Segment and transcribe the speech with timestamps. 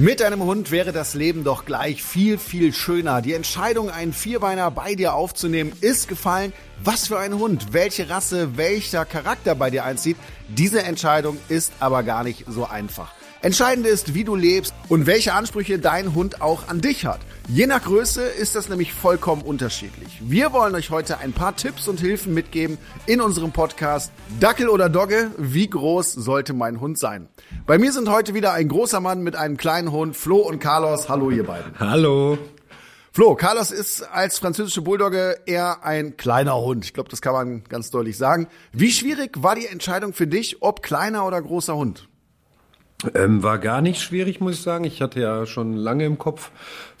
[0.00, 3.20] Mit einem Hund wäre das Leben doch gleich viel, viel schöner.
[3.20, 6.54] Die Entscheidung, einen Vierbeiner bei dir aufzunehmen, ist gefallen.
[6.82, 10.16] Was für ein Hund, welche Rasse, welcher Charakter bei dir einzieht,
[10.48, 13.12] diese Entscheidung ist aber gar nicht so einfach.
[13.42, 17.20] Entscheidend ist, wie du lebst und welche Ansprüche dein Hund auch an dich hat.
[17.48, 20.20] Je nach Größe ist das nämlich vollkommen unterschiedlich.
[20.20, 24.90] Wir wollen euch heute ein paar Tipps und Hilfen mitgeben in unserem Podcast Dackel oder
[24.90, 27.30] Dogge, wie groß sollte mein Hund sein?
[27.64, 31.08] Bei mir sind heute wieder ein großer Mann mit einem kleinen Hund, Flo und Carlos.
[31.08, 31.72] Hallo ihr beiden.
[31.80, 32.36] Hallo.
[33.10, 36.84] Flo, Carlos ist als französische Bulldogge eher ein kleiner Hund.
[36.84, 38.48] Ich glaube, das kann man ganz deutlich sagen.
[38.72, 42.09] Wie schwierig war die Entscheidung für dich, ob kleiner oder großer Hund?
[43.14, 44.84] Ähm, war gar nicht schwierig, muss ich sagen.
[44.84, 46.50] Ich hatte ja schon lange im Kopf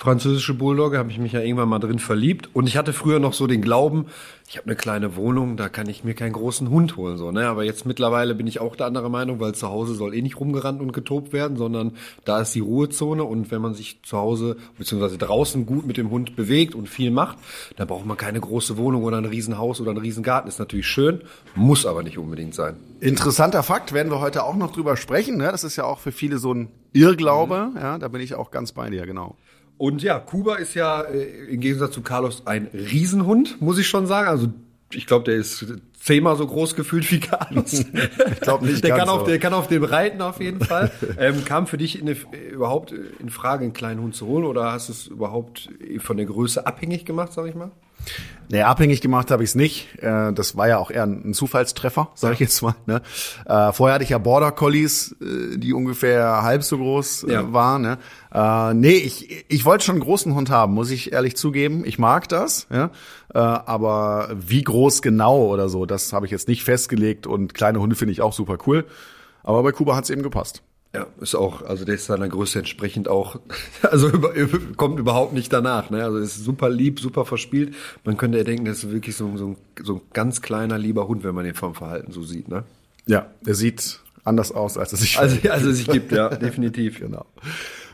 [0.00, 2.48] französische Bulldogge, habe ich mich ja irgendwann mal drin verliebt.
[2.54, 4.06] Und ich hatte früher noch so den Glauben,
[4.48, 7.18] ich habe eine kleine Wohnung, da kann ich mir keinen großen Hund holen.
[7.18, 7.30] so.
[7.30, 7.46] Ne?
[7.46, 10.40] Aber jetzt mittlerweile bin ich auch der andere Meinung, weil zu Hause soll eh nicht
[10.40, 11.92] rumgerannt und getobt werden, sondern
[12.24, 13.24] da ist die Ruhezone.
[13.24, 17.10] Und wenn man sich zu Hause beziehungsweise draußen gut mit dem Hund bewegt und viel
[17.10, 17.36] macht,
[17.76, 20.48] dann braucht man keine große Wohnung oder ein Riesenhaus oder ein Riesengarten.
[20.48, 21.20] Ist natürlich schön,
[21.54, 22.76] muss aber nicht unbedingt sein.
[23.00, 25.36] Interessanter Fakt, werden wir heute auch noch drüber sprechen.
[25.36, 25.50] Ne?
[25.52, 27.68] Das ist ja auch für viele so ein Irrglaube.
[27.72, 27.76] Mhm.
[27.76, 29.36] Ja, da bin ich auch ganz bei dir, genau.
[29.80, 31.22] Und ja, Kuba ist ja äh,
[31.54, 34.28] im Gegensatz zu Carlos ein Riesenhund, muss ich schon sagen.
[34.28, 34.48] Also
[34.92, 35.64] ich glaube, der ist
[35.94, 37.72] zehnmal so groß gefühlt wie Carlos.
[38.32, 38.84] ich glaube nicht.
[38.84, 40.90] der, kann auf, der kann auf dem reiten auf jeden Fall.
[41.18, 42.18] ähm, kam für dich in eine,
[42.52, 46.26] überhaupt in Frage, einen kleinen Hund zu holen oder hast du es überhaupt von der
[46.26, 47.70] Größe abhängig gemacht, sag ich mal?
[48.52, 50.02] Nee, abhängig gemacht habe ich es nicht.
[50.02, 52.74] Äh, das war ja auch eher ein Zufallstreffer, sage ich jetzt mal.
[52.84, 53.00] Ne?
[53.46, 57.52] Äh, vorher hatte ich ja Border Collies, äh, die ungefähr halb so groß ja.
[57.52, 57.82] waren.
[57.82, 57.98] Ne?
[58.74, 61.84] Nee, ich, ich wollte schon einen großen Hund haben, muss ich ehrlich zugeben.
[61.84, 62.90] Ich mag das, ja.
[63.32, 67.26] aber wie groß genau oder so, das habe ich jetzt nicht festgelegt.
[67.26, 68.86] Und kleine Hunde finde ich auch super cool.
[69.42, 70.62] Aber bei Kuba hat es eben gepasst.
[70.92, 73.38] Ja, ist auch, also der ist seiner Größe entsprechend auch,
[73.82, 74.32] also über,
[74.76, 75.90] kommt überhaupt nicht danach.
[75.90, 76.02] Ne?
[76.02, 77.74] Also ist super lieb, super verspielt.
[78.04, 81.06] Man könnte ja denken, das ist wirklich so, so, ein, so ein ganz kleiner, lieber
[81.06, 82.48] Hund, wenn man den vom Verhalten so sieht.
[82.48, 82.64] Ne?
[83.06, 86.98] Ja, er sieht anders aus, als er sich also, als er sich gibt, ja, definitiv.
[86.98, 87.24] Genau.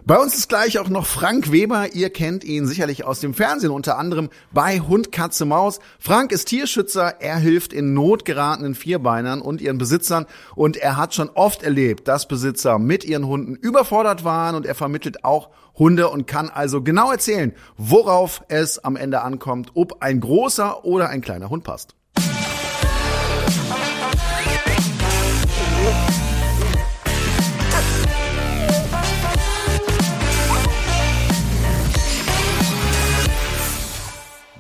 [0.09, 1.93] Bei uns ist gleich auch noch Frank Weber.
[1.95, 5.81] Ihr kennt ihn sicherlich aus dem Fernsehen, unter anderem bei Hund, Katze, Maus.
[5.99, 7.21] Frank ist Tierschützer.
[7.21, 10.27] Er hilft in Not geratenen Vierbeinern und ihren Besitzern.
[10.55, 14.55] Und er hat schon oft erlebt, dass Besitzer mit ihren Hunden überfordert waren.
[14.55, 19.73] Und er vermittelt auch Hunde und kann also genau erzählen, worauf es am Ende ankommt,
[19.75, 21.97] ob ein großer oder ein kleiner Hund passt.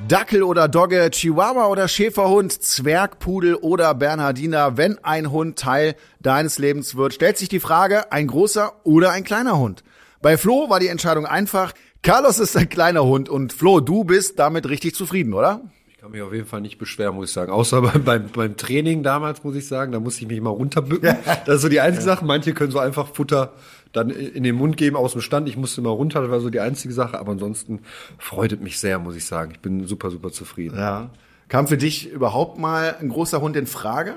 [0.09, 6.95] Dackel oder Dogge, Chihuahua oder Schäferhund, Zwergpudel oder Bernhardiner, wenn ein Hund Teil deines Lebens
[6.95, 9.83] wird, stellt sich die Frage, ein großer oder ein kleiner Hund.
[10.23, 11.73] Bei Flo war die Entscheidung einfach.
[12.03, 15.63] Carlos ist ein kleiner Hund und Flo, du bist damit richtig zufrieden, oder?
[15.97, 17.51] Ich kann mich auf jeden Fall nicht beschweren, muss ich sagen.
[17.51, 21.17] Außer beim, beim, beim Training damals, muss ich sagen, da musste ich mich mal runterbücken.
[21.47, 22.23] Das ist so die einzige Sache.
[22.23, 23.55] Manche können so einfach Futter
[23.93, 25.49] dann in den Mund geben aus dem Stand.
[25.49, 27.19] Ich musste mal runter, das war so die einzige Sache.
[27.19, 27.81] Aber ansonsten
[28.19, 29.53] freut es mich sehr, muss ich sagen.
[29.53, 30.77] Ich bin super, super zufrieden.
[30.77, 31.09] Ja.
[31.49, 34.17] Kam für dich überhaupt mal ein großer Hund in Frage?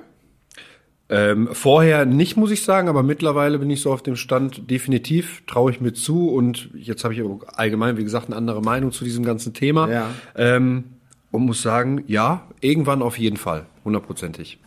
[1.07, 5.43] Ähm, vorher nicht, muss ich sagen, aber mittlerweile bin ich so auf dem Stand, definitiv
[5.47, 7.23] traue ich mir zu und jetzt habe ich
[7.55, 9.89] allgemein, wie gesagt, eine andere Meinung zu diesem ganzen Thema.
[9.89, 10.09] Ja.
[10.35, 10.83] Ähm,
[11.31, 14.59] und muss sagen, ja, irgendwann auf jeden Fall, hundertprozentig.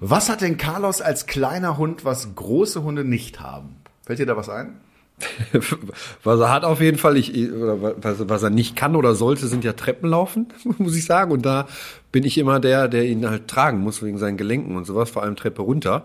[0.00, 3.76] Was hat denn Carlos als kleiner Hund, was große Hunde nicht haben?
[4.04, 4.80] Fällt dir da was ein?
[6.22, 9.48] was er hat auf jeden Fall, ich, oder was, was er nicht kann oder sollte,
[9.48, 10.46] sind ja Treppen laufen,
[10.78, 11.32] muss ich sagen.
[11.32, 11.66] Und da
[12.12, 15.22] bin ich immer der, der ihn halt tragen muss wegen seinen Gelenken und sowas, vor
[15.22, 16.04] allem Treppe runter.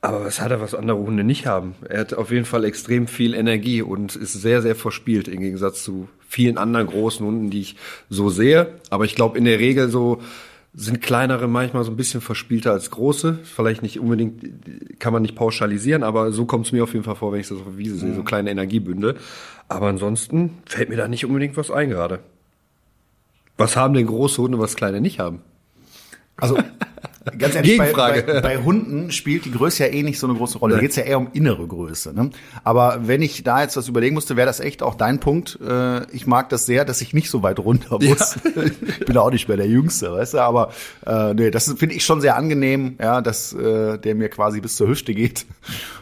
[0.00, 1.74] Aber was hat er, was andere Hunde nicht haben?
[1.88, 5.82] Er hat auf jeden Fall extrem viel Energie und ist sehr, sehr verspielt im Gegensatz
[5.82, 7.76] zu vielen anderen großen Hunden, die ich
[8.10, 8.74] so sehe.
[8.90, 10.20] Aber ich glaube in der Regel so,
[10.76, 13.38] sind kleinere manchmal so ein bisschen verspielter als große.
[13.44, 17.14] Vielleicht nicht unbedingt, kann man nicht pauschalisieren, aber so kommt es mir auf jeden Fall
[17.14, 19.14] vor, wenn ich das auf der Wiese sehe, so kleine Energiebünde.
[19.68, 22.18] Aber ansonsten fällt mir da nicht unbedingt was ein gerade.
[23.56, 25.42] Was haben denn große Hunde, was kleine nicht haben?
[26.36, 26.58] Also
[27.38, 30.58] ganz ehrlich, bei, bei, bei, Hunden spielt die Größe ja eh nicht so eine große
[30.58, 30.74] Rolle.
[30.74, 32.12] Da geht's ja eher um innere Größe.
[32.14, 32.30] Ne?
[32.62, 35.58] Aber wenn ich da jetzt was überlegen musste, wäre das echt auch dein Punkt.
[35.66, 38.36] Äh, ich mag das sehr, dass ich nicht so weit runter muss.
[38.54, 38.62] Ja.
[38.98, 40.38] ich bin auch nicht mehr der Jüngste, weißt du.
[40.38, 40.72] Aber
[41.06, 44.76] äh, nee, das finde ich schon sehr angenehm, ja, dass äh, der mir quasi bis
[44.76, 45.46] zur Hüfte geht.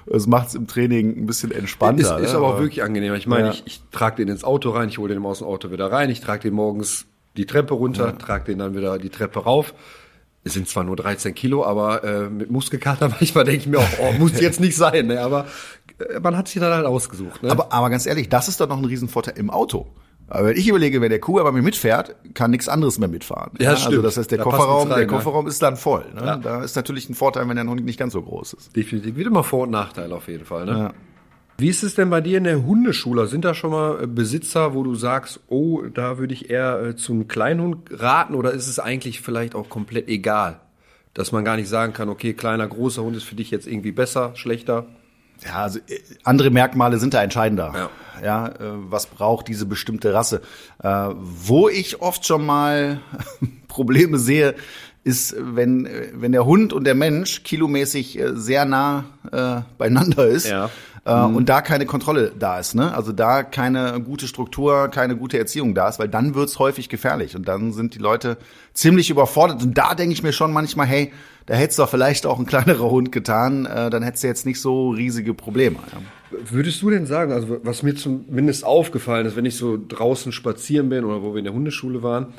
[0.07, 2.19] Das macht's im Training ein bisschen entspannter.
[2.19, 3.15] Ist, ist aber auch wirklich angenehm.
[3.15, 3.53] Ich meine, ja.
[3.53, 6.11] ich, ich trage den ins Auto rein, ich hole den aus dem Auto wieder rein,
[6.11, 8.13] ich trage den morgens die Treppe runter, ja.
[8.13, 9.73] trage den dann wieder die Treppe rauf
[10.45, 13.89] Es sind zwar nur 13 Kilo, aber äh, mit Muskelkater manchmal denke ich mir auch,
[14.01, 15.07] oh, muss jetzt nicht sein.
[15.07, 15.21] Ne?
[15.21, 15.47] Aber
[15.99, 17.43] äh, man hat sich dann halt ausgesucht.
[17.43, 17.51] Ne?
[17.51, 19.87] Aber, aber ganz ehrlich, das ist doch noch ein Riesenvorteil im Auto.
[20.29, 23.51] Aber wenn ich überlege, wenn der Kuh aber mit mitfährt, kann nichts anderes mehr mitfahren.
[23.61, 23.97] Ja, stimmt.
[23.97, 25.07] Also das heißt, der Da Kofferraum, rein, der ne?
[25.07, 26.07] Kofferraum ist dann voll.
[26.15, 26.25] Ne?
[26.25, 26.37] Ja.
[26.37, 28.75] Da ist natürlich ein Vorteil, wenn der Hund nicht ganz so groß ist.
[28.75, 29.17] Definitiv.
[29.17, 30.65] Wieder mal Vor- und Nachteil auf jeden Fall.
[30.65, 30.73] Ne?
[30.73, 30.93] Ja.
[31.59, 33.27] Wie ist es denn bei dir in der Hundeschule?
[33.27, 36.97] Sind da schon mal äh, Besitzer, wo du sagst, oh, da würde ich eher äh,
[36.97, 40.61] zu einem Kleinhund raten oder ist es eigentlich vielleicht auch komplett egal?
[41.15, 43.93] Dass man gar nicht sagen kann, okay, kleiner, großer Hund ist für dich jetzt irgendwie
[43.93, 44.87] besser, schlechter?
[45.45, 47.73] Ja, also äh, andere Merkmale sind da entscheidender.
[47.75, 47.91] Ja.
[48.23, 50.43] Ja, äh, was braucht diese bestimmte Rasse?
[50.83, 53.01] Äh, wo ich oft schon mal
[53.69, 54.55] Probleme sehe,
[55.05, 60.71] ist, wenn, wenn der Hund und der Mensch kilomäßig sehr nah äh, beieinander ist Ja.
[61.05, 62.75] Äh, und da keine Kontrolle da ist.
[62.75, 62.95] Ne?
[62.95, 67.35] Also da keine gute Struktur, keine gute Erziehung da ist, weil dann wird's häufig gefährlich
[67.35, 68.39] und dann sind die Leute
[68.73, 69.63] ziemlich überfordert.
[69.63, 71.13] Und da denke ich mir schon manchmal, hey,
[71.47, 74.61] da hättest doch vielleicht auch ein kleinerer Hund getan, äh, dann hättest du jetzt nicht
[74.61, 75.79] so riesige Probleme.
[75.93, 76.01] Ja.
[76.51, 80.89] Würdest du denn sagen, also was mir zumindest aufgefallen ist, wenn ich so draußen spazieren
[80.89, 82.33] bin oder wo wir in der Hundeschule waren,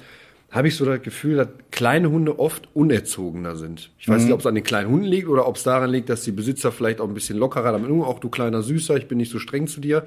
[0.53, 3.89] habe ich so das Gefühl, dass kleine Hunde oft unerzogener sind.
[3.97, 6.09] Ich weiß nicht, ob es an den kleinen Hunden liegt oder ob es daran liegt,
[6.09, 8.05] dass die Besitzer vielleicht auch ein bisschen lockerer damit umgehen.
[8.05, 10.05] Auch du kleiner Süßer, ich bin nicht so streng zu dir.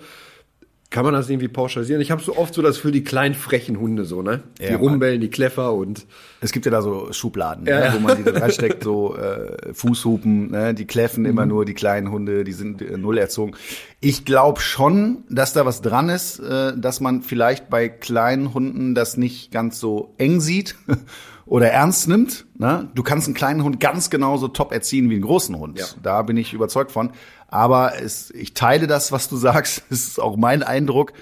[0.90, 2.00] Kann man das irgendwie pauschalisieren?
[2.00, 4.44] Ich habe so oft so das für die kleinen frechen Hunde so, ne?
[4.60, 6.06] die Ja, rumbellen, die Kleffer und
[6.40, 7.94] Es gibt ja da so Schubladen, Ja, ne, ja.
[7.94, 12.10] wo man die da reinsteckt, so äh, Fußhupen, ne, die kläffen immer nur die kleinen
[12.12, 13.54] Hunde, die sind äh, null erzogen.
[14.00, 18.94] Ich glaube schon, dass da was dran ist, äh, dass man vielleicht bei kleinen Hunden
[18.94, 20.76] das nicht ganz so eng sieht
[21.46, 22.44] oder ernst nimmt.
[22.58, 22.88] Ne?
[22.94, 25.78] Du kannst einen kleinen Hund ganz genauso top erziehen wie einen großen Hund.
[25.78, 25.86] Ja.
[26.02, 27.10] Da bin ich überzeugt von.
[27.48, 29.84] Aber es, ich teile das, was du sagst.
[29.90, 31.12] Es ist auch mein Eindruck,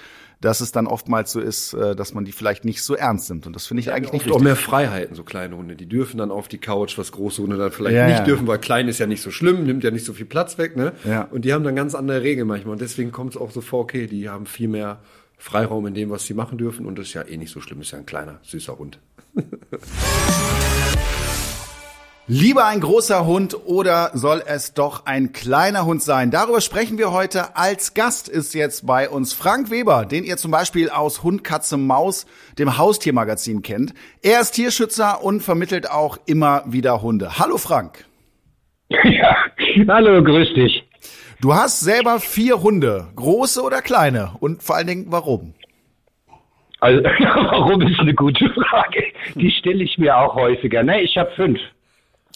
[0.41, 3.47] dass es dann oftmals so ist, äh, dass man die vielleicht nicht so ernst nimmt.
[3.47, 4.45] Und das finde ich eigentlich nicht oft auch richtig.
[4.45, 5.75] mehr Freiheiten, so kleine Hunde.
[5.77, 8.25] Die dürfen dann auf die Couch, was große Hunde dann vielleicht Ja, nicht ja.
[8.25, 10.77] dürfen, weil klein ist ja nicht so schlimm, nimmt ja nicht so viel Platz weg,
[10.77, 10.93] ne?
[11.05, 11.23] Ja.
[11.31, 12.73] Und die haben dann ganz andere Regeln manchmal.
[12.73, 14.99] Und deswegen kommt es auch so vor, okay, die haben viel mehr
[15.39, 16.85] Freiraum in dem, was sie machen dürfen.
[16.85, 18.99] Und das ist ja eh nicht so schlimm, ist ja ein kleiner, süßer Hund.
[22.27, 26.31] Lieber ein großer Hund oder soll es doch ein kleiner Hund sein?
[26.31, 27.55] Darüber sprechen wir heute.
[27.55, 31.77] Als Gast ist jetzt bei uns Frank Weber, den ihr zum Beispiel aus Hund, Katze,
[31.77, 32.25] Maus,
[32.59, 33.93] dem Haustiermagazin kennt.
[34.23, 37.39] Er ist Tierschützer und vermittelt auch immer wieder Hunde.
[37.39, 38.07] Hallo Frank.
[38.89, 39.37] Ja,
[39.89, 40.83] hallo, grüß dich.
[41.43, 44.33] Du hast selber vier Hunde, große oder kleine?
[44.41, 45.53] Und vor allen Dingen, warum?
[46.81, 49.05] Also, warum ist eine gute Frage?
[49.35, 50.83] Die stelle ich mir auch häufiger.
[50.83, 51.61] Ne, ich habe fünf.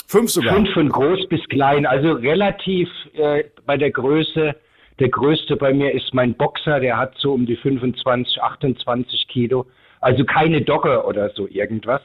[0.07, 0.55] Fünf sogar.
[0.55, 1.85] Fünf von groß bis klein.
[1.87, 4.55] Also relativ äh, bei der Größe.
[4.99, 9.67] Der größte bei mir ist mein Boxer, der hat so um die 25, 28 Kilo.
[10.01, 12.03] Also keine Dogge oder so irgendwas.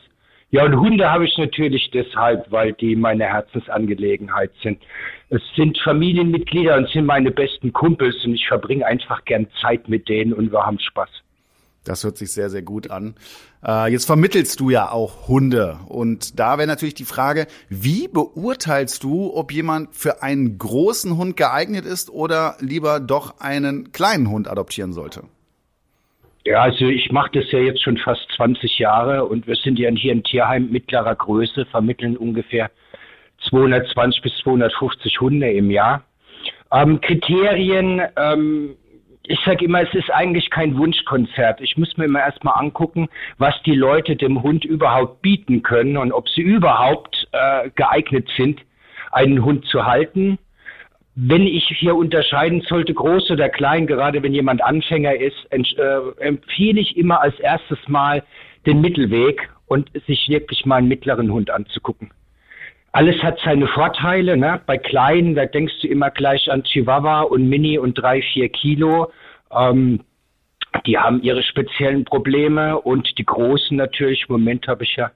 [0.51, 4.79] Ja, und Hunde habe ich natürlich deshalb, weil die meine Herzensangelegenheit sind.
[5.29, 10.07] Es sind Familienmitglieder und sind meine besten Kumpels und ich verbringe einfach gern Zeit mit
[10.07, 11.22] denen und wir haben Spaß.
[11.83, 13.15] Das hört sich sehr, sehr gut an.
[13.65, 15.79] Äh, jetzt vermittelst du ja auch Hunde.
[15.87, 21.35] Und da wäre natürlich die Frage, wie beurteilst du, ob jemand für einen großen Hund
[21.37, 25.23] geeignet ist oder lieber doch einen kleinen Hund adoptieren sollte?
[26.45, 29.89] Ja, also ich mache das ja jetzt schon fast 20 Jahre und wir sind ja
[29.91, 32.69] hier ein Tierheim mittlerer Größe, vermitteln ungefähr
[33.49, 36.03] 220 bis 250 Hunde im Jahr.
[36.71, 38.75] Ähm, Kriterien, ähm,
[39.25, 41.61] ich sage immer, es ist eigentlich kein Wunschkonzert.
[41.61, 46.11] Ich muss mir immer erstmal angucken, was die Leute dem Hund überhaupt bieten können und
[46.11, 48.61] ob sie überhaupt äh, geeignet sind,
[49.11, 50.39] einen Hund zu halten.
[51.15, 55.61] Wenn ich hier unterscheiden sollte, groß oder klein, gerade wenn jemand Anfänger ist, äh,
[56.19, 58.23] empfehle ich immer als erstes Mal
[58.65, 62.11] den Mittelweg und sich wirklich mal einen mittleren Hund anzugucken.
[62.95, 64.37] Alles hat seine Vorteile.
[64.37, 64.61] Ne?
[64.67, 69.11] Bei Kleinen, da denkst du immer gleich an Chihuahua und Mini und drei, vier Kilo.
[69.51, 70.01] Ähm,
[70.85, 74.25] die haben ihre speziellen Probleme und die Großen natürlich.
[74.29, 75.09] Im Moment habe ich ja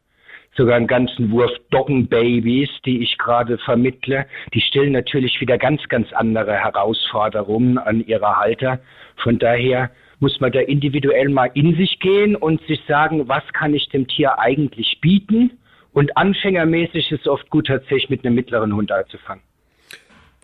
[0.55, 4.25] sogar einen ganzen Wurf Doggenbabys, die ich gerade vermittle.
[4.55, 8.79] Die stellen natürlich wieder ganz, ganz andere Herausforderungen an ihre Halter.
[9.17, 13.75] Von daher muss man da individuell mal in sich gehen und sich sagen, was kann
[13.75, 15.59] ich dem Tier eigentlich bieten?
[15.97, 19.41] Und anfängermäßig ist es oft gut, tatsächlich mit einem mittleren Hund anzufangen.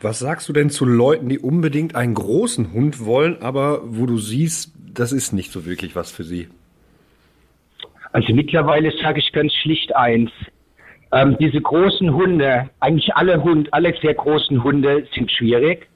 [0.01, 4.17] Was sagst du denn zu Leuten, die unbedingt einen großen Hund wollen, aber wo du
[4.17, 6.47] siehst, das ist nicht so wirklich was für sie?
[8.13, 10.31] Also mittlerweile sage ich ganz schlicht eins.
[11.11, 15.87] Ähm, diese großen Hunde, eigentlich alle Hunde, alle sehr großen Hunde sind schwierig.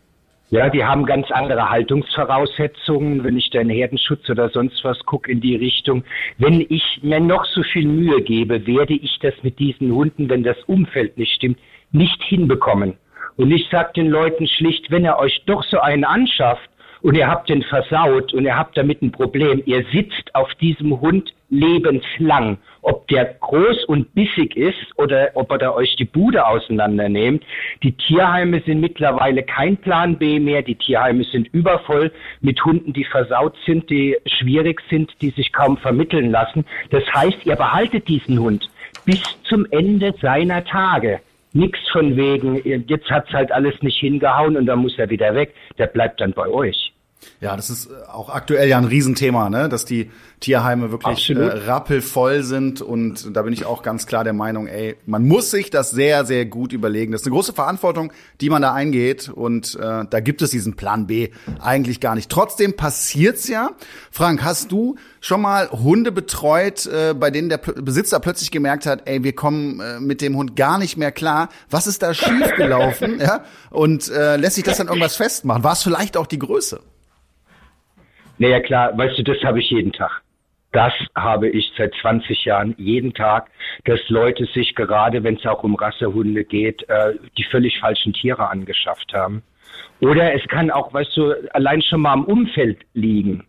[0.50, 3.22] Ja, die haben ganz andere Haltungsvoraussetzungen.
[3.25, 6.06] Wenn ich da in Herdenschutz oder sonst was gucke in die Richtung.
[6.38, 10.44] Wenn ich mir noch so viel Mühe gebe, werde ich das mit diesen Hunden, wenn
[10.44, 11.60] das Umfeld nicht stimmt,
[11.92, 12.94] nicht hinbekommen.
[13.36, 16.70] Und ich sage den Leuten schlicht, wenn ihr euch doch so einen anschafft
[17.01, 21.01] und ihr habt den versaut und ihr habt damit ein Problem, ihr sitzt auf diesem
[21.01, 22.58] Hund lebenslang.
[22.82, 27.44] Ob der groß und bissig ist oder ob er da euch die Bude auseinandernehmt.
[27.84, 30.62] Die Tierheime sind mittlerweile kein Plan B mehr.
[30.62, 35.78] Die Tierheime sind übervoll mit Hunden, die versaut sind, die schwierig sind, die sich kaum
[35.78, 36.66] vermitteln lassen.
[36.90, 38.70] Das heißt, ihr behaltet diesen Hund
[39.06, 41.22] bis zum Ende seiner Tage.
[41.54, 45.56] Nix von wegen, jetzt hat's halt alles nicht hingehauen und dann muss er wieder weg.
[45.78, 46.94] Der bleibt dann bei euch.
[47.40, 49.70] Ja, das ist äh, auch aktuell ja ein Riesenthema, ne?
[49.70, 50.10] dass die
[50.40, 54.96] Tierheime wirklich äh, rappelvoll sind und da bin ich auch ganz klar der Meinung, ey,
[55.06, 57.12] man muss sich das sehr, sehr gut überlegen.
[57.12, 60.76] Das ist eine große Verantwortung, die man da eingeht und äh, da gibt es diesen
[60.76, 62.30] Plan B eigentlich gar nicht.
[62.30, 63.72] Trotzdem passiert's ja.
[64.12, 69.08] Frank, hast du schon mal Hunde betreut, äh, bei denen der Besitzer plötzlich gemerkt hat,
[69.08, 71.50] ey, wir kommen äh, mit dem Hund gar nicht mehr klar.
[71.70, 73.20] Was ist da schiefgelaufen?
[73.20, 73.44] ja?
[73.70, 75.64] Und äh, lässt sich das dann irgendwas festmachen?
[75.64, 76.80] War es vielleicht auch die Größe?
[78.38, 80.22] Naja klar, weißt du, das habe ich jeden Tag.
[80.72, 83.50] Das habe ich seit 20 Jahren jeden Tag,
[83.86, 88.50] dass Leute sich gerade, wenn es auch um Rassehunde geht, äh, die völlig falschen Tiere
[88.50, 89.44] angeschafft haben.
[90.01, 93.46] Oder es kann auch, weißt du, allein schon mal am Umfeld liegen.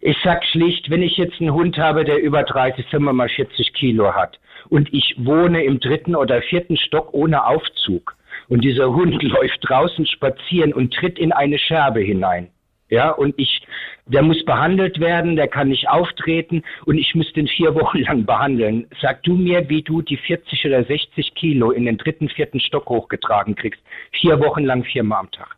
[0.00, 3.28] Ich sag schlicht, wenn ich jetzt einen Hund habe, der über 30, sagen wir mal
[3.28, 8.14] 40 Kilo hat und ich wohne im dritten oder vierten Stock ohne Aufzug
[8.48, 12.48] und dieser Hund läuft draußen spazieren und tritt in eine Scherbe hinein,
[12.88, 13.66] ja, und ich,
[14.06, 18.24] der muss behandelt werden, der kann nicht auftreten und ich muss den vier Wochen lang
[18.24, 18.86] behandeln.
[19.00, 22.88] Sag du mir, wie du die 40 oder 60 Kilo in den dritten, vierten Stock
[22.88, 23.82] hochgetragen kriegst.
[24.12, 25.55] Vier Wochen lang, viermal am Tag.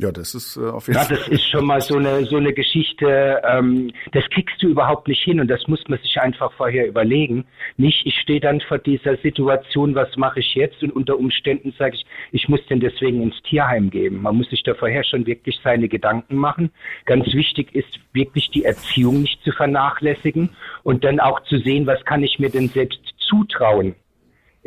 [0.00, 1.10] Ja, das ist äh, auf jeden Fall.
[1.10, 3.42] Ja, das ist schon mal so eine so eine Geschichte.
[3.44, 7.46] Ähm, das kriegst du überhaupt nicht hin und das muss man sich einfach vorher überlegen.
[7.76, 10.80] Nicht, ich stehe dann vor dieser Situation, was mache ich jetzt?
[10.84, 14.22] Und unter Umständen sage ich, ich muss den deswegen ins Tierheim geben.
[14.22, 16.70] Man muss sich da vorher schon wirklich seine Gedanken machen.
[17.04, 20.50] Ganz wichtig ist wirklich die Erziehung nicht zu vernachlässigen
[20.84, 23.96] und dann auch zu sehen, was kann ich mir denn selbst zutrauen.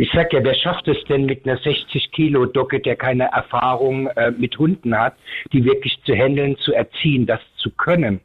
[0.01, 4.07] Ich sag ja, wer schafft es denn mit einer 60 Kilo Docke, der keine Erfahrung
[4.07, 5.13] äh, mit Hunden hat,
[5.53, 8.19] die wirklich zu handeln, zu erziehen, das zu können?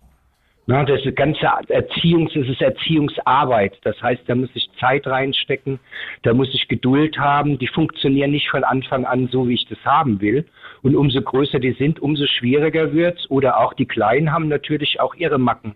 [0.64, 3.78] Na, das ist ganze Erziehungs, das ist Erziehungsarbeit.
[3.82, 5.78] Das heißt, da muss ich Zeit reinstecken,
[6.22, 7.58] da muss ich Geduld haben.
[7.58, 10.46] Die funktionieren nicht von Anfang an so, wie ich das haben will.
[10.80, 13.30] Und umso größer die sind, umso schwieriger wird's.
[13.30, 15.74] Oder auch die Kleinen haben natürlich auch ihre Macken.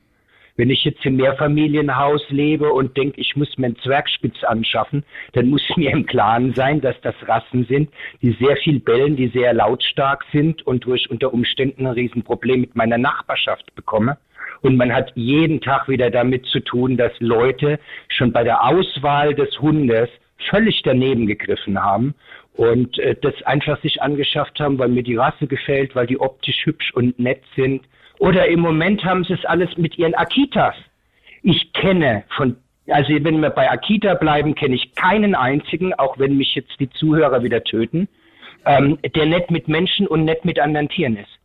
[0.60, 5.48] Wenn ich jetzt im Mehrfamilienhaus lebe und denke, ich muss mir einen Zwergspitz anschaffen, dann
[5.48, 7.88] muss mir im Klaren sein, dass das Rassen sind,
[8.20, 12.76] die sehr viel bellen, die sehr lautstark sind und durch unter Umständen ein Riesenproblem mit
[12.76, 14.18] meiner Nachbarschaft bekomme.
[14.60, 19.34] Und man hat jeden Tag wieder damit zu tun, dass Leute schon bei der Auswahl
[19.34, 20.10] des Hundes
[20.50, 22.12] völlig daneben gegriffen haben
[22.52, 26.66] und äh, das einfach sich angeschafft haben, weil mir die Rasse gefällt, weil die optisch
[26.66, 27.80] hübsch und nett sind
[28.20, 30.74] oder im Moment haben sie es alles mit ihren Akitas.
[31.42, 32.54] Ich kenne von,
[32.86, 36.90] also wenn wir bei Akita bleiben, kenne ich keinen einzigen, auch wenn mich jetzt die
[36.90, 38.08] Zuhörer wieder töten,
[38.66, 41.39] ähm, der nett mit Menschen und nett mit anderen Tieren ist.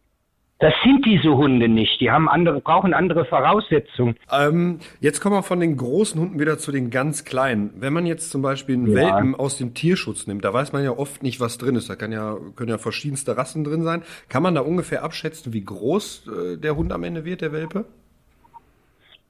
[0.60, 2.00] Das sind diese Hunde nicht.
[2.00, 4.16] Die haben andere, brauchen andere Voraussetzungen.
[4.32, 7.74] Ähm, jetzt kommen wir von den großen Hunden wieder zu den ganz kleinen.
[7.76, 8.96] Wenn man jetzt zum Beispiel einen ja.
[8.96, 11.90] Welpen aus dem Tierschutz nimmt, da weiß man ja oft nicht, was drin ist.
[11.90, 14.04] Da kann ja, können ja verschiedenste Rassen drin sein.
[14.30, 17.84] Kann man da ungefähr abschätzen, wie groß äh, der Hund am Ende wird, der Welpe?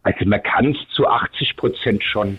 [0.03, 2.37] Also man kann es zu 80 Prozent schon.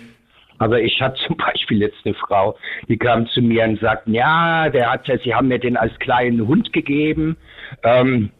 [0.58, 2.56] Aber ich hatte zum Beispiel jetzt eine Frau,
[2.88, 5.98] die kam zu mir und sagt, ja, der hat ja, sie haben mir den als
[5.98, 7.36] kleinen Hund gegeben.
[7.82, 8.30] Ähm,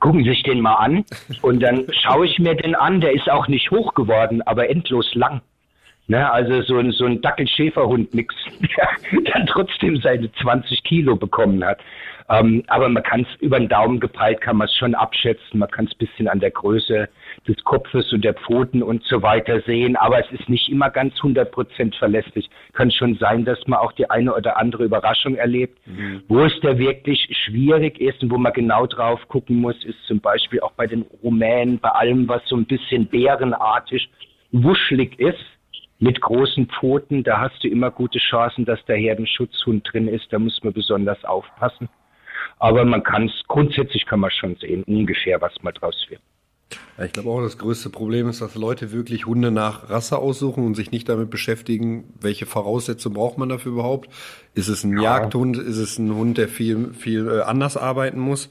[0.00, 1.04] gucken Sie sich den mal an.
[1.42, 5.14] Und dann schaue ich mir den an, der ist auch nicht hoch geworden, aber endlos
[5.14, 5.40] lang.
[6.10, 8.88] Ne, also so ein, so ein Dackel-Schäferhund-Mix, der
[9.32, 11.80] dann trotzdem seine 20 Kilo bekommen hat.
[12.30, 15.58] Ähm, aber man kann es über den Daumen gepeilt, kann man es schon abschätzen.
[15.58, 17.08] Man kann es bisschen an der Größe
[17.48, 19.96] des Kopfes und der Pfoten und so weiter sehen.
[19.96, 22.48] Aber es ist nicht immer ganz 100 Prozent verlässlich.
[22.74, 25.78] Kann schon sein, dass man auch die eine oder andere Überraschung erlebt.
[25.86, 26.22] Mhm.
[26.28, 30.20] Wo es da wirklich schwierig ist und wo man genau drauf gucken muss, ist zum
[30.20, 34.08] Beispiel auch bei den Rumänen, bei allem, was so ein bisschen bärenartig
[34.52, 35.44] wuschelig ist
[35.98, 40.32] mit großen Pfoten, da hast du immer gute Chancen, dass der Herdenschutzhund drin ist.
[40.32, 41.88] Da muss man besonders aufpassen.
[42.58, 46.20] Aber man kann es, grundsätzlich kann man schon sehen, ungefähr, was mal draus wird.
[47.04, 50.74] Ich glaube auch, das größte Problem ist, dass Leute wirklich Hunde nach Rasse aussuchen und
[50.74, 54.10] sich nicht damit beschäftigen, welche Voraussetzungen braucht man dafür überhaupt.
[54.54, 55.02] Ist es ein ja.
[55.02, 55.58] Jagdhund?
[55.58, 58.50] Ist es ein Hund, der viel, viel äh, anders arbeiten muss?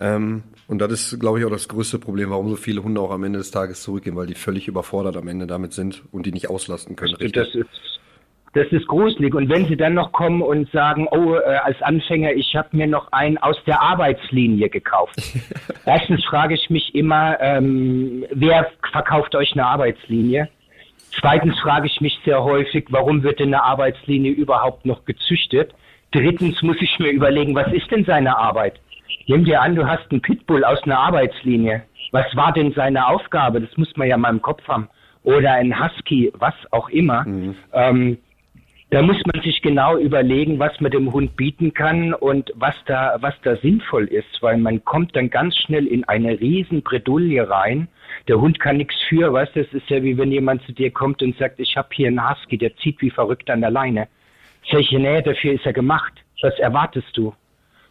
[0.00, 3.10] Ähm, und das ist, glaube ich, auch das größte Problem, warum so viele Hunde auch
[3.10, 6.32] am Ende des Tages zurückgehen, weil die völlig überfordert am Ende damit sind und die
[6.32, 7.16] nicht auslasten können.
[7.16, 7.97] Also das ist
[8.58, 9.34] das ist gruselig.
[9.34, 12.86] Und wenn Sie dann noch kommen und sagen, oh, äh, als Anfänger, ich habe mir
[12.86, 15.14] noch einen aus der Arbeitslinie gekauft.
[15.86, 20.48] Erstens frage ich mich immer, ähm, wer verkauft euch eine Arbeitslinie?
[21.20, 25.72] Zweitens frage ich mich sehr häufig, warum wird denn eine Arbeitslinie überhaupt noch gezüchtet?
[26.10, 28.80] Drittens muss ich mir überlegen, was ist denn seine Arbeit?
[29.26, 31.82] Nimm dir an, du hast einen Pitbull aus einer Arbeitslinie.
[32.12, 33.60] Was war denn seine Aufgabe?
[33.60, 34.88] Das muss man ja mal im Kopf haben.
[35.22, 37.24] Oder ein Husky, was auch immer.
[37.24, 37.54] Mhm.
[37.72, 38.18] Ähm,
[38.90, 43.18] da muss man sich genau überlegen, was man dem Hund bieten kann und was da,
[43.20, 47.88] was da sinnvoll ist, weil man kommt dann ganz schnell in eine riesen Bredouille rein.
[48.28, 50.90] Der Hund kann nichts für, weißt du, es ist ja wie wenn jemand zu dir
[50.90, 54.08] kommt und sagt, ich habe hier einen Husky, der zieht wie verrückt an der Leine.
[54.70, 56.14] Welche Nähe dafür ist er gemacht?
[56.40, 57.34] Was erwartest du?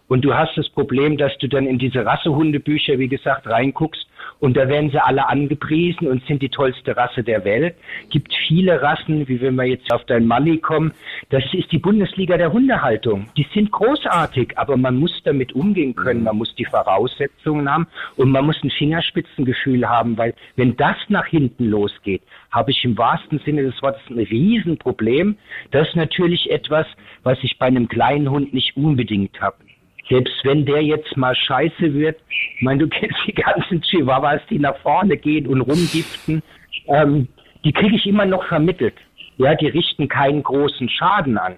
[0.07, 4.07] Und du hast das Problem, dass du dann in diese Rassehundebücher, wie gesagt, reinguckst
[4.39, 7.75] und da werden sie alle angepriesen und sind die tollste Rasse der Welt.
[8.09, 10.93] Gibt viele Rassen, wie wenn wir jetzt auf dein Mali kommen,
[11.29, 13.27] das ist die Bundesliga der Hundehaltung.
[13.35, 18.31] Die sind großartig, aber man muss damit umgehen können, man muss die Voraussetzungen haben und
[18.31, 22.21] man muss ein Fingerspitzengefühl haben, weil wenn das nach hinten losgeht,
[22.51, 25.37] habe ich im wahrsten Sinne des Wortes ein Riesenproblem.
[25.71, 26.85] Das ist natürlich etwas,
[27.23, 29.66] was ich bei einem kleinen Hund nicht unbedingt habe.
[30.09, 34.59] Selbst wenn der jetzt mal scheiße wird, ich meine, du kennst die ganzen Chihuahuas, die
[34.59, 36.41] nach vorne gehen und rumgiften,
[36.87, 37.27] ähm,
[37.65, 38.95] die kriege ich immer noch vermittelt.
[39.37, 41.57] Ja, die richten keinen großen Schaden an.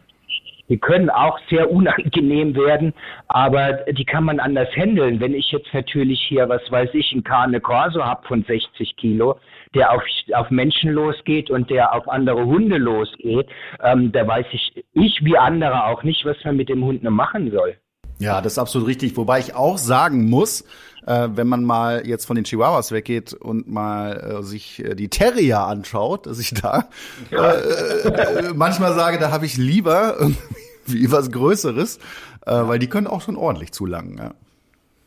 [0.70, 2.94] Die können auch sehr unangenehm werden,
[3.27, 5.20] aber die kann man anders handeln.
[5.20, 9.39] Wenn ich jetzt natürlich hier, was weiß ich, einen Carne Corso habe von 60 Kilo,
[9.74, 10.03] der auf,
[10.34, 13.48] auf Menschen losgeht und der auf andere Hunde losgeht,
[13.84, 17.12] ähm, da weiß ich, ich wie andere auch nicht, was man mit dem Hund noch
[17.12, 17.75] machen soll.
[18.20, 19.16] Ja, das ist absolut richtig.
[19.18, 20.66] Wobei ich auch sagen muss,
[21.08, 25.10] äh, wenn man mal jetzt von den Chihuahuas weggeht und mal äh, sich äh, die
[25.10, 26.90] Terrier anschaut, dass ich da
[27.32, 31.98] äh, äh, manchmal sage, da habe ich lieber irgendwie was Größeres,
[32.46, 34.17] äh, weil die können auch schon ordentlich zulangen.
[34.17, 34.32] Ja.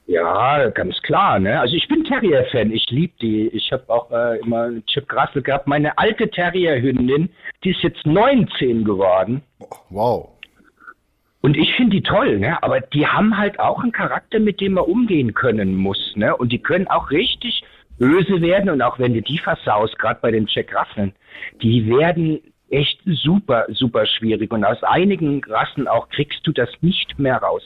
[0.07, 1.39] Ja, ganz klar.
[1.39, 1.61] Ne?
[1.61, 2.73] Also ich bin Terrier-Fan.
[2.73, 3.49] Ich liebe die.
[3.49, 5.67] Ich habe auch äh, immer einen Chip Grassel gehabt.
[5.67, 7.31] Meine alte Terrier-Hündin,
[7.63, 9.43] die ist jetzt 19 geworden.
[9.91, 10.32] Wow.
[11.43, 12.63] Und ich finde die toll, ne?
[12.63, 16.15] aber die haben halt auch einen Charakter, mit dem man umgehen können muss.
[16.15, 16.37] Ne?
[16.37, 17.65] Und die können auch richtig
[17.99, 18.71] böse werden.
[18.71, 21.13] Und auch wenn du die versaust, gerade bei den Jack Russeln,
[21.61, 22.39] die werden
[22.71, 24.53] echt super, super schwierig.
[24.53, 27.63] Und aus einigen Rassen auch kriegst du das nicht mehr raus.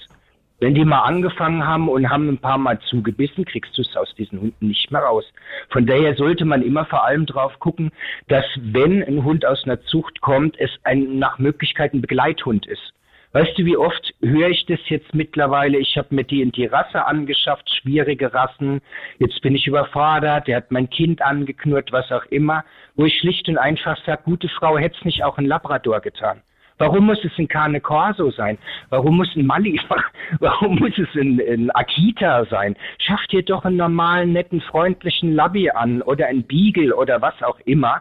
[0.58, 4.14] Wenn die mal angefangen haben und haben ein paar Mal zugebissen, kriegst du es aus
[4.14, 5.26] diesen Hunden nicht mehr raus.
[5.68, 7.92] Von daher sollte man immer vor allem drauf gucken,
[8.28, 12.94] dass wenn ein Hund aus einer Zucht kommt, es ein nach Möglichkeit ein Begleithund ist.
[13.36, 15.76] Weißt du, wie oft höre ich das jetzt mittlerweile?
[15.76, 18.80] Ich habe mir die in die Rasse angeschafft, schwierige Rassen.
[19.18, 22.64] Jetzt bin ich überfordert, der hat mein Kind angeknurrt, was auch immer.
[22.94, 26.40] Wo ich schlicht und einfach sage, gute Frau, hätte es nicht auch ein Labrador getan?
[26.78, 28.56] Warum muss es ein Carne Corso sein?
[28.88, 29.78] Warum muss ein Mali,
[30.40, 32.74] warum muss es ein, ein Akita sein?
[32.96, 37.60] Schafft ihr doch einen normalen, netten, freundlichen Labby an oder ein Beagle oder was auch
[37.66, 38.00] immer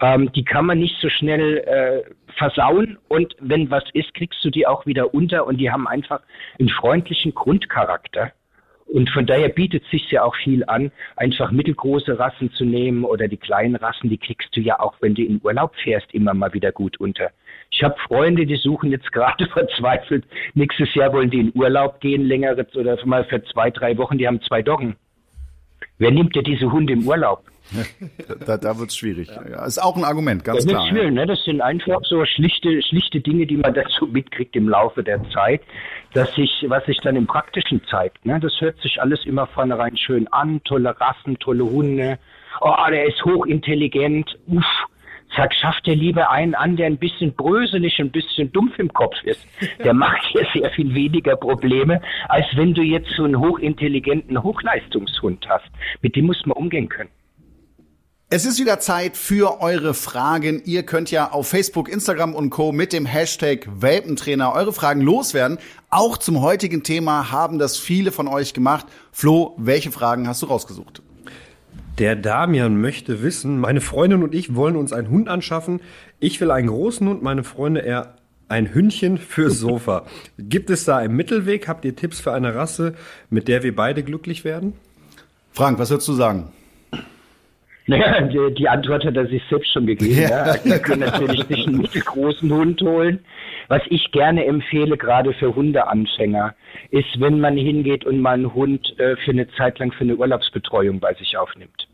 [0.00, 4.50] ähm, die kann man nicht so schnell äh, versauen und wenn was ist, kriegst du
[4.50, 6.20] die auch wieder unter und die haben einfach
[6.58, 8.32] einen freundlichen Grundcharakter.
[8.86, 13.28] Und von daher bietet sich ja auch viel an, einfach mittelgroße Rassen zu nehmen oder
[13.28, 16.54] die kleinen Rassen, die kriegst du ja auch, wenn du in Urlaub fährst, immer mal
[16.54, 17.30] wieder gut unter.
[17.70, 22.24] Ich habe Freunde, die suchen jetzt gerade verzweifelt, nächstes Jahr wollen die in Urlaub gehen,
[22.24, 24.96] längere oder mal für zwei, drei Wochen, die haben zwei Doggen.
[25.98, 27.42] Wer nimmt dir diese Hunde im Urlaub?
[28.46, 29.28] da da wird es schwierig.
[29.28, 29.66] Ja.
[29.66, 30.88] Ist auch ein Argument, ganz das klar.
[30.88, 31.10] Schwierig, ja.
[31.10, 31.26] ne?
[31.26, 35.60] Das sind einfach so schlichte, schlichte Dinge, die man dazu mitkriegt im Laufe der Zeit,
[36.14, 38.24] dass sich, was sich dann im Praktischen zeigt.
[38.24, 38.40] Ne?
[38.40, 42.18] Das hört sich alles immer vornherein schön an, tolle Rassen, tolle Hunde.
[42.60, 44.38] Oh, der ist hochintelligent.
[44.46, 44.64] Uff.
[45.36, 49.14] Sag, schafft dir lieber einen an, der ein bisschen bröselig, ein bisschen dumpf im Kopf
[49.24, 49.46] ist.
[49.84, 55.46] Der macht dir sehr viel weniger Probleme, als wenn du jetzt so einen hochintelligenten Hochleistungshund
[55.48, 55.66] hast.
[56.02, 57.10] Mit dem muss man umgehen können.
[58.30, 60.60] Es ist wieder Zeit für eure Fragen.
[60.66, 62.72] Ihr könnt ja auf Facebook, Instagram und Co.
[62.72, 65.56] mit dem Hashtag Welpentrainer eure Fragen loswerden.
[65.88, 68.86] Auch zum heutigen Thema haben das viele von euch gemacht.
[69.12, 71.00] Flo, welche Fragen hast du rausgesucht?
[71.98, 75.80] Der Damian möchte wissen, meine Freundin und ich wollen uns einen Hund anschaffen.
[76.20, 78.14] Ich will einen großen Hund, meine Freunde eher
[78.48, 80.06] ein Hündchen fürs Sofa.
[80.38, 81.66] Gibt es da einen Mittelweg?
[81.66, 82.94] Habt ihr Tipps für eine Rasse,
[83.30, 84.74] mit der wir beide glücklich werden?
[85.50, 86.52] Frank, was würdest du sagen?
[87.90, 90.14] Naja, die, die Antwort hat er sich selbst schon gegeben.
[90.14, 90.28] Ja.
[90.28, 90.42] Ja.
[90.42, 93.20] Also kann natürlich sich einen mittelgroßen Hund holen.
[93.68, 96.54] Was ich gerne empfehle, gerade für Hundeanfänger,
[96.90, 100.16] ist, wenn man hingeht und mal einen Hund äh, für eine Zeit lang für eine
[100.16, 101.87] Urlaubsbetreuung bei sich aufnimmt.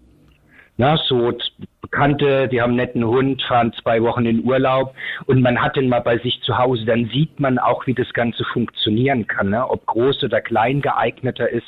[0.77, 1.33] Na, so
[1.81, 4.95] Bekannte, die haben einen netten Hund, fahren zwei Wochen in Urlaub
[5.27, 8.13] und man hat den mal bei sich zu Hause, dann sieht man auch, wie das
[8.13, 9.69] Ganze funktionieren kann, ne?
[9.69, 11.67] ob groß oder klein geeigneter ist.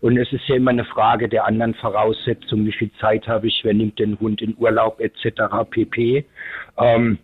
[0.00, 3.62] Und es ist ja immer eine Frage der anderen Voraussetzungen, wie viel Zeit habe ich,
[3.64, 5.42] wer nimmt den Hund in Urlaub etc.
[5.70, 6.24] pp.
[6.78, 7.18] Ähm,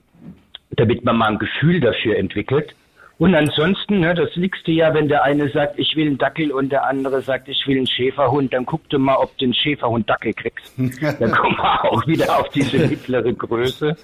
[0.71, 2.75] damit man mal ein Gefühl dafür entwickelt.
[3.21, 6.73] Und ansonsten, ne, das liegste ja, wenn der eine sagt, ich will einen Dackel und
[6.73, 10.09] der andere sagt, ich will einen Schäferhund, dann guck du mal, ob du einen Schäferhund
[10.09, 10.73] Dackel kriegst.
[11.21, 13.95] dann kommen wir auch wieder auf diese mittlere Größe,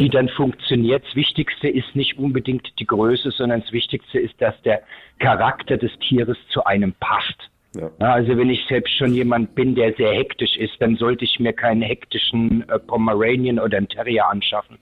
[0.00, 1.04] die dann funktioniert.
[1.06, 4.82] Das Wichtigste ist nicht unbedingt die Größe, sondern das Wichtigste ist, dass der
[5.20, 7.48] Charakter des Tieres zu einem passt.
[7.76, 7.90] Ja.
[8.00, 11.52] Also wenn ich selbst schon jemand bin, der sehr hektisch ist, dann sollte ich mir
[11.52, 14.78] keinen hektischen äh, Pomeranian oder einen Terrier anschaffen,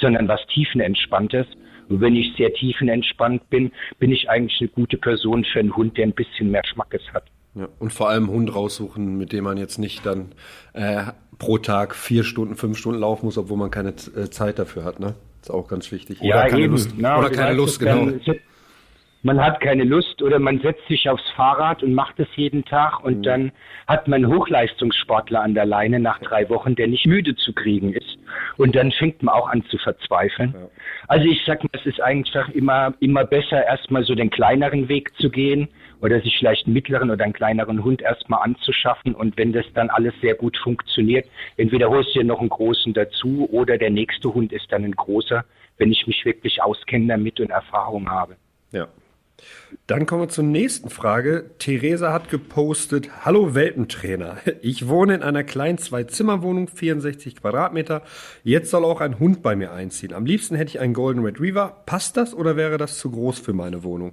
[0.00, 1.46] sondern was tiefenentspanntes.
[1.88, 5.96] Und wenn ich sehr tiefenentspannt bin, bin ich eigentlich eine gute Person für einen Hund,
[5.96, 7.24] der ein bisschen mehr Schmackes hat.
[7.54, 10.32] Ja, und vor allem Hund raussuchen, mit dem man jetzt nicht dann
[10.74, 11.04] äh,
[11.38, 15.00] pro Tag vier Stunden, fünf Stunden laufen muss, obwohl man keine äh, Zeit dafür hat.
[15.00, 15.14] Ne?
[15.40, 16.20] Ist auch ganz wichtig.
[16.20, 16.72] Oder ja, keine eben.
[16.72, 16.90] Lust.
[16.98, 18.06] Na, oder keine Lust, genau.
[18.06, 18.20] Dann,
[19.22, 23.02] man hat keine Lust oder man setzt sich aufs Fahrrad und macht es jeden Tag
[23.02, 23.22] und mhm.
[23.22, 23.52] dann
[23.86, 27.92] hat man einen Hochleistungssportler an der Leine nach drei Wochen, der nicht müde zu kriegen
[27.92, 28.18] ist.
[28.56, 30.54] Und dann fängt man auch an zu verzweifeln.
[30.54, 30.68] Ja.
[31.08, 35.12] Also ich sag mal, es ist einfach immer, immer besser, erstmal so den kleineren Weg
[35.16, 35.68] zu gehen
[36.00, 39.14] oder sich vielleicht einen mittleren oder einen kleineren Hund erstmal anzuschaffen.
[39.14, 41.26] Und wenn das dann alles sehr gut funktioniert,
[41.56, 44.92] entweder holst du dir noch einen großen dazu oder der nächste Hund ist dann ein
[44.92, 45.44] großer,
[45.78, 48.36] wenn ich mich wirklich auskenne damit und Erfahrung habe.
[48.72, 48.88] Ja,
[49.86, 51.50] dann kommen wir zur nächsten Frage.
[51.58, 54.38] Theresa hat gepostet, Hallo Welpentrainer.
[54.62, 58.02] Ich wohne in einer kleinen Zwei-Zimmer-Wohnung, 64 Quadratmeter.
[58.42, 60.12] Jetzt soll auch ein Hund bei mir einziehen.
[60.12, 61.82] Am liebsten hätte ich einen Golden Retriever.
[61.86, 64.12] Passt das oder wäre das zu groß für meine Wohnung?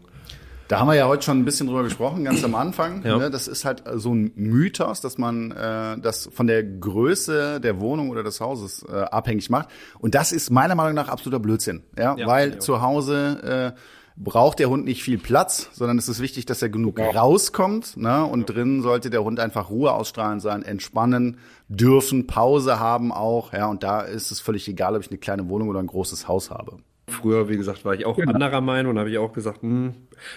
[0.67, 3.03] Da haben wir ja heute schon ein bisschen drüber gesprochen, ganz am Anfang.
[3.03, 3.17] Ja.
[3.17, 3.29] Ne?
[3.29, 8.09] Das ist halt so ein Mythos, dass man äh, das von der Größe der Wohnung
[8.09, 9.69] oder des Hauses äh, abhängig macht.
[9.99, 11.83] Und das ist meiner Meinung nach absoluter Blödsinn.
[11.97, 12.59] Ja, ja weil ja.
[12.59, 13.79] zu Hause äh,
[14.15, 17.09] braucht der Hund nicht viel Platz, sondern es ist wichtig, dass er genug ja.
[17.09, 17.97] rauskommt.
[17.97, 18.23] Ne?
[18.23, 18.55] Und ja.
[18.55, 23.53] drinnen sollte der Hund einfach Ruhe ausstrahlen sein, entspannen dürfen, Pause haben auch.
[23.53, 26.27] Ja, und da ist es völlig egal, ob ich eine kleine Wohnung oder ein großes
[26.27, 26.77] Haus habe.
[27.07, 28.31] Früher, wie gesagt, war ich auch genau.
[28.31, 29.93] anderer Meinung und habe ich auch gesagt, hm,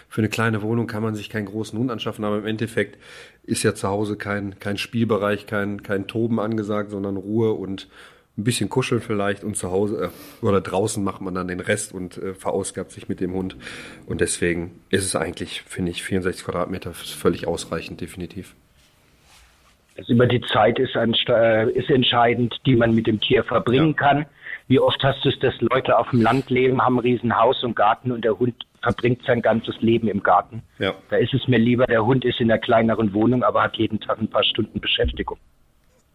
[0.08, 2.98] für eine kleine Wohnung kann man sich keinen großen Hund anschaffen, aber im Endeffekt
[3.44, 7.88] ist ja zu Hause kein, kein Spielbereich, kein, kein Toben angesagt, sondern Ruhe und
[8.38, 10.10] ein bisschen kuscheln vielleicht und zu Hause
[10.42, 13.56] äh, oder draußen macht man dann den Rest und äh, verausgabt sich mit dem Hund.
[14.06, 18.54] Und deswegen ist es eigentlich, finde ich, 64 Quadratmeter völlig ausreichend, definitiv.
[19.96, 24.06] Also über die Zeit ist, äh, ist entscheidend, die man mit dem Tier verbringen ja.
[24.06, 24.26] kann.
[24.68, 27.76] Wie oft hast du es, dass Leute auf dem Land leben, haben ein Riesenhaus und
[27.76, 30.62] Garten und der Hund verbringt sein ganzes Leben im Garten.
[30.78, 30.94] Ja.
[31.08, 34.00] Da ist es mir lieber, der Hund ist in einer kleineren Wohnung, aber hat jeden
[34.00, 35.38] Tag ein paar Stunden Beschäftigung.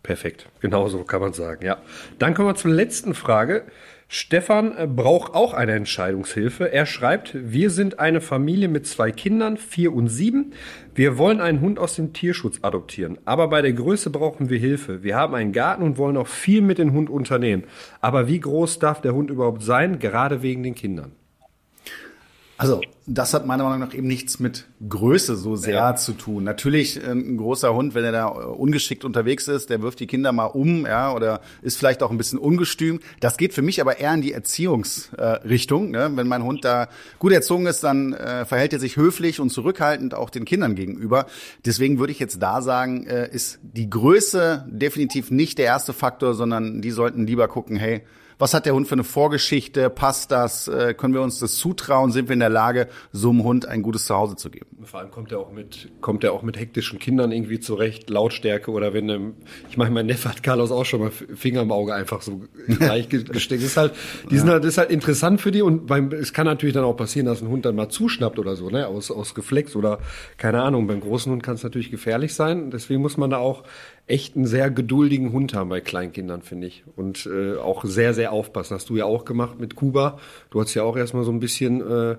[0.03, 1.77] Perfekt, genau so kann man sagen, ja.
[2.17, 3.65] Dann kommen wir zur letzten Frage.
[4.13, 6.69] Stefan braucht auch eine Entscheidungshilfe.
[6.69, 10.51] Er schreibt, wir sind eine Familie mit zwei Kindern, vier und sieben.
[10.93, 13.19] Wir wollen einen Hund aus dem Tierschutz adoptieren.
[13.23, 15.01] Aber bei der Größe brauchen wir Hilfe.
[15.01, 17.63] Wir haben einen Garten und wollen auch viel mit dem Hund unternehmen.
[18.01, 21.13] Aber wie groß darf der Hund überhaupt sein, gerade wegen den Kindern?
[22.61, 25.95] Also, das hat meiner Meinung nach eben nichts mit Größe so sehr ja.
[25.95, 26.43] zu tun.
[26.43, 30.05] Natürlich äh, ein großer Hund, wenn er da äh, ungeschickt unterwegs ist, der wirft die
[30.05, 32.99] Kinder mal um, ja, oder ist vielleicht auch ein bisschen ungestüm.
[33.19, 35.89] Das geht für mich aber eher in die Erziehungsrichtung.
[35.89, 36.11] Ne?
[36.13, 40.13] Wenn mein Hund da gut erzogen ist, dann äh, verhält er sich höflich und zurückhaltend
[40.13, 41.25] auch den Kindern gegenüber.
[41.65, 46.35] Deswegen würde ich jetzt da sagen, äh, ist die Größe definitiv nicht der erste Faktor,
[46.35, 48.03] sondern die sollten lieber gucken, hey,
[48.41, 49.89] was hat der Hund für eine Vorgeschichte?
[49.91, 50.67] Passt das?
[50.67, 52.11] Äh, können wir uns das zutrauen?
[52.11, 54.65] Sind wir in der Lage, so einem Hund ein gutes Zuhause zu geben?
[54.83, 58.71] Vor allem kommt er auch mit, kommt er auch mit hektischen Kindern irgendwie zurecht, Lautstärke
[58.71, 59.33] oder wenn, ähm,
[59.69, 63.09] ich meine, mein Neffe hat Carlos auch schon mal Finger im Auge einfach so gleich
[63.09, 63.61] gesteckt.
[63.61, 63.93] ist halt,
[64.31, 66.83] die sind halt, das ist halt interessant für die und beim, es kann natürlich dann
[66.83, 69.99] auch passieren, dass ein Hund dann mal zuschnappt oder so, ne, aus, aus Geflex oder
[70.37, 70.87] keine Ahnung.
[70.87, 72.71] Beim großen Hund kann es natürlich gefährlich sein.
[72.71, 73.63] Deswegen muss man da auch
[74.11, 76.83] echt einen sehr geduldigen Hund haben bei Kleinkindern, finde ich.
[76.95, 78.75] Und äh, auch sehr, sehr aufpassen.
[78.75, 80.17] Hast du ja auch gemacht mit Kuba.
[80.49, 82.17] Du hast ja auch erstmal so ein bisschen äh,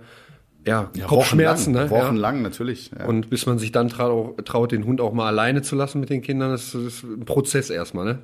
[0.66, 1.74] ja, ja, Kopfschmerzen.
[1.74, 2.04] Wochenlang, ne?
[2.04, 2.42] Wochenlang ja.
[2.42, 2.90] natürlich.
[2.98, 3.06] Ja.
[3.06, 6.10] Und bis man sich dann traut, traut, den Hund auch mal alleine zu lassen mit
[6.10, 8.18] den Kindern, das ist ein Prozess erstmal, ne?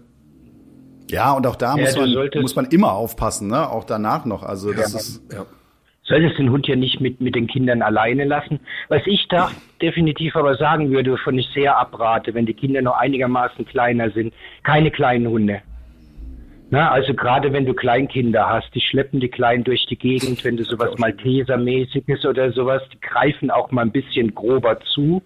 [1.11, 3.69] Ja, und auch da muss, man, muss man immer aufpassen, ne?
[3.71, 4.43] Auch danach noch.
[4.43, 5.23] Also das ist.
[5.33, 5.47] Ja
[6.09, 8.61] solltest den Hund ja nicht mit, mit den Kindern alleine lassen.
[8.89, 12.99] Was ich da definitiv aber sagen würde, wovon ich sehr abrate, wenn die Kinder noch
[12.99, 15.61] einigermaßen kleiner sind, keine kleinen Hunde.
[16.71, 20.59] Na, also gerade wenn du Kleinkinder hast, die schleppen die Kleinen durch die Gegend, wenn
[20.59, 25.23] du sowas Maltesermäßiges oder sowas, die greifen auch mal ein bisschen grober zu.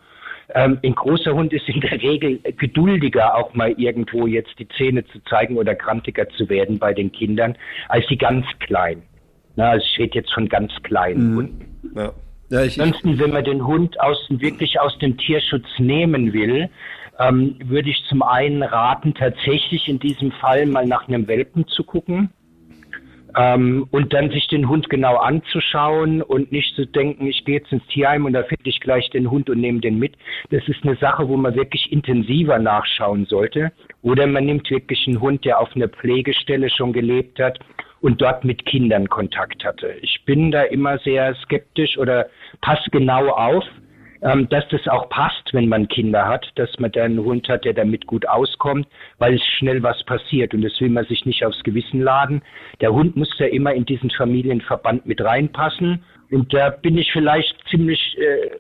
[0.55, 5.05] Ähm, ein großer Hund ist in der Regel geduldiger, auch mal irgendwo jetzt die Zähne
[5.07, 7.57] zu zeigen oder grantiger zu werden bei den Kindern,
[7.89, 9.03] als die ganz Kleinen.
[9.57, 11.37] Na, ich rede jetzt von ganz kleinen mhm.
[11.37, 11.93] Hunden.
[11.97, 12.13] Ja.
[12.53, 16.69] Ja, ich, Ansonsten, wenn man den Hund aus, wirklich aus dem Tierschutz nehmen will,
[17.19, 21.83] ähm, würde ich zum einen raten, tatsächlich in diesem Fall mal nach einem Welpen zu
[21.83, 22.29] gucken.
[23.35, 27.73] Ähm, und dann sich den Hund genau anzuschauen und nicht zu denken, ich gehe jetzt
[27.73, 30.17] ins Tierheim und da finde ich gleich den Hund und nehme den mit.
[30.51, 33.73] Das ist eine Sache, wo man wirklich intensiver nachschauen sollte.
[34.03, 37.59] Oder man nimmt wirklich einen Hund, der auf einer Pflegestelle schon gelebt hat
[38.03, 39.95] und dort mit Kindern Kontakt hatte.
[40.03, 42.27] Ich bin da immer sehr skeptisch oder
[42.61, 43.65] passe genau auf,
[44.23, 47.65] ähm, dass das auch passt, wenn man Kinder hat, dass man da einen Hund hat,
[47.65, 48.87] der damit gut auskommt,
[49.19, 52.43] weil es schnell was passiert und das will man sich nicht aufs Gewissen laden.
[52.81, 57.57] Der Hund muss ja immer in diesen Familienverband mit reinpassen und da bin ich vielleicht
[57.69, 58.59] ziemlich äh,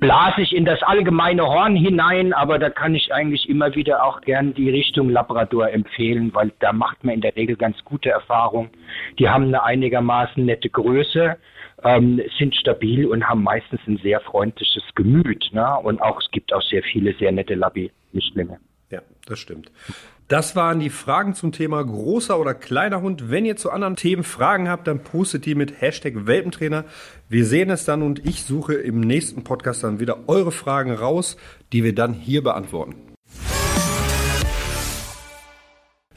[0.00, 4.20] blase ich in das allgemeine Horn hinein, aber da kann ich eigentlich immer wieder auch
[4.20, 8.70] gern die Richtung Labrador empfehlen, weil da macht man in der Regel ganz gute Erfahrungen.
[9.18, 11.36] Die haben eine einigermaßen nette Größe,
[11.84, 15.50] ähm, sind stabil und haben meistens ein sehr freundliches Gemüt.
[15.52, 15.78] Ne?
[15.82, 18.58] Und auch es gibt auch sehr viele sehr nette Labby-Mischlinge.
[18.90, 19.70] Ja, das stimmt.
[20.28, 23.30] Das waren die Fragen zum Thema großer oder kleiner Hund.
[23.30, 26.84] Wenn ihr zu anderen Themen Fragen habt, dann postet die mit Hashtag Welpentrainer.
[27.30, 31.38] Wir sehen es dann und ich suche im nächsten Podcast dann wieder eure Fragen raus,
[31.72, 33.07] die wir dann hier beantworten.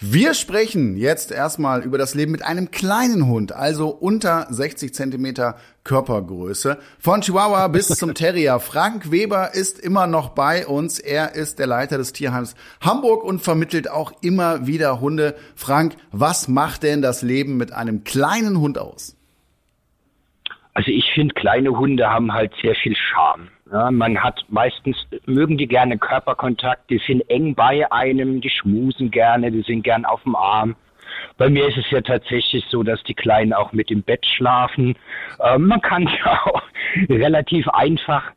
[0.03, 5.57] Wir sprechen jetzt erstmal über das Leben mit einem kleinen Hund, also unter 60 Zentimeter
[5.83, 6.79] Körpergröße.
[6.97, 8.59] Von Chihuahua bis zum Terrier.
[8.59, 10.97] Frank Weber ist immer noch bei uns.
[10.97, 15.35] Er ist der Leiter des Tierheims Hamburg und vermittelt auch immer wieder Hunde.
[15.53, 19.15] Frank, was macht denn das Leben mit einem kleinen Hund aus?
[20.73, 23.49] Also ich finde, kleine Hunde haben halt sehr viel Charme.
[23.71, 29.11] Ja, man hat meistens, mögen die gerne Körperkontakt, die sind eng bei einem, die schmusen
[29.11, 30.75] gerne, die sind gern auf dem Arm.
[31.37, 34.95] Bei mir ist es ja tatsächlich so, dass die Kleinen auch mit im Bett schlafen.
[35.39, 36.63] Ähm, man kann ja auch
[37.09, 38.31] relativ einfach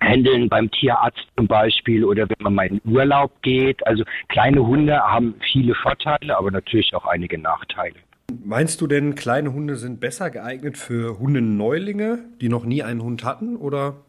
[0.00, 3.86] handeln beim Tierarzt zum Beispiel oder wenn man mal in Urlaub geht.
[3.86, 7.96] Also kleine Hunde haben viele Vorteile, aber natürlich auch einige Nachteile.
[8.44, 13.24] Meinst du denn, kleine Hunde sind besser geeignet für Hundeneulinge, die noch nie einen Hund
[13.24, 14.04] hatten, oder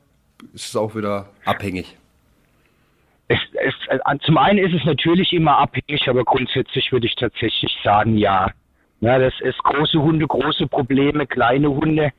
[0.53, 1.97] ist es auch wieder abhängig?
[3.27, 7.75] Es, es, äh, zum einen ist es natürlich immer abhängig, aber grundsätzlich würde ich tatsächlich
[7.83, 8.51] sagen, ja.
[9.01, 9.19] ja.
[9.19, 12.11] Das ist große Hunde, große Probleme, kleine Hunde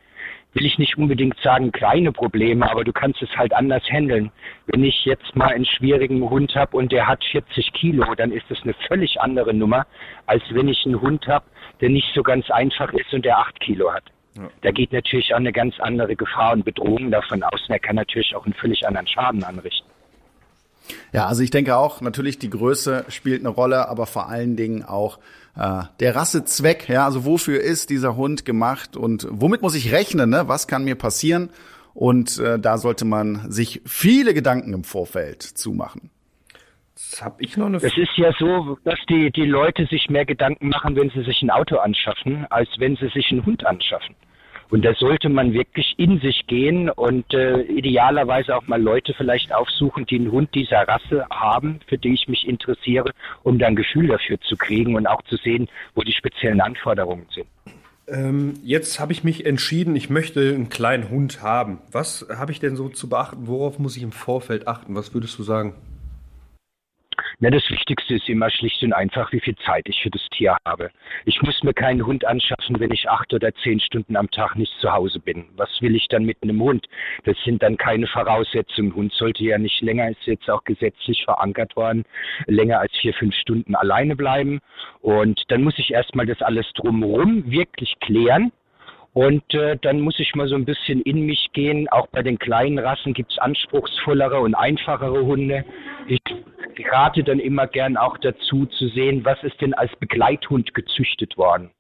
[0.53, 4.31] will ich nicht unbedingt sagen kleine Probleme, aber du kannst es halt anders handeln.
[4.67, 8.47] Wenn ich jetzt mal einen schwierigen Hund habe und der hat 40 Kilo, dann ist
[8.49, 9.87] das eine völlig andere Nummer,
[10.27, 11.45] als wenn ich einen Hund habe,
[11.81, 14.05] der nicht so ganz einfach ist und der 8 Kilo hat.
[14.37, 14.49] Ja.
[14.63, 17.61] Da geht natürlich auch eine ganz andere Gefahr und Bedrohung davon aus.
[17.69, 19.89] Und er kann natürlich auch einen völlig anderen Schaden anrichten.
[21.13, 24.85] Ja, also ich denke auch, natürlich die Größe spielt eine Rolle, aber vor allen Dingen
[24.85, 25.19] auch
[25.57, 26.89] äh, der Rassezweck.
[26.89, 30.31] Ja, also wofür ist dieser Hund gemacht und womit muss ich rechnen?
[30.31, 30.45] Ne?
[30.47, 31.51] Was kann mir passieren?
[31.95, 36.11] Und äh, da sollte man sich viele Gedanken im Vorfeld zumachen.
[37.09, 37.79] Das habe ich noch eine.
[37.79, 41.43] Es ist ja so, dass die, die Leute sich mehr Gedanken machen, wenn sie sich
[41.43, 44.15] ein Auto anschaffen, als wenn sie sich einen Hund anschaffen.
[44.69, 49.53] Und da sollte man wirklich in sich gehen und äh, idealerweise auch mal Leute vielleicht
[49.53, 53.11] aufsuchen, die einen Hund dieser Rasse haben, für die ich mich interessiere,
[53.43, 57.27] um dann ein Gefühl dafür zu kriegen und auch zu sehen, wo die speziellen Anforderungen
[57.35, 57.49] sind.
[58.07, 61.79] Ähm, jetzt habe ich mich entschieden, ich möchte einen kleinen Hund haben.
[61.91, 63.49] Was habe ich denn so zu beachten?
[63.49, 64.95] Worauf muss ich im Vorfeld achten?
[64.95, 65.75] Was würdest du sagen?
[67.39, 70.57] Na, das Wichtigste ist immer schlicht und einfach, wie viel Zeit ich für das Tier
[70.67, 70.91] habe.
[71.25, 74.73] Ich muss mir keinen Hund anschaffen, wenn ich acht oder zehn Stunden am Tag nicht
[74.81, 75.47] zu Hause bin.
[75.57, 76.87] Was will ich dann mit einem Hund?
[77.25, 78.95] Das sind dann keine Voraussetzungen.
[78.95, 82.05] Hund sollte ja nicht länger, ist jetzt auch gesetzlich verankert worden,
[82.47, 84.61] länger als vier, fünf Stunden alleine bleiben.
[85.01, 88.53] Und dann muss ich erstmal das alles drumherum wirklich klären.
[89.13, 91.89] Und äh, dann muss ich mal so ein bisschen in mich gehen.
[91.89, 95.65] Auch bei den kleinen Rassen gibt es anspruchsvollere und einfachere Hunde.
[96.07, 96.21] Ich
[96.91, 101.71] rate dann immer gern auch dazu zu sehen, was ist denn als Begleithund gezüchtet worden.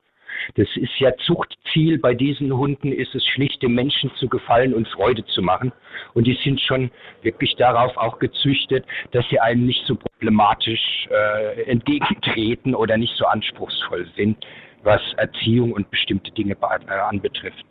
[0.56, 4.88] Das ist ja Zuchtziel bei diesen Hunden, ist es schlicht dem Menschen zu gefallen und
[4.88, 5.72] Freude zu machen.
[6.14, 6.90] Und die sind schon
[7.22, 13.26] wirklich darauf auch gezüchtet, dass sie einem nicht so problematisch äh, entgegentreten oder nicht so
[13.26, 14.44] anspruchsvoll sind.
[14.82, 17.64] Was Erziehung und bestimmte Dinge äh, anbetrifft.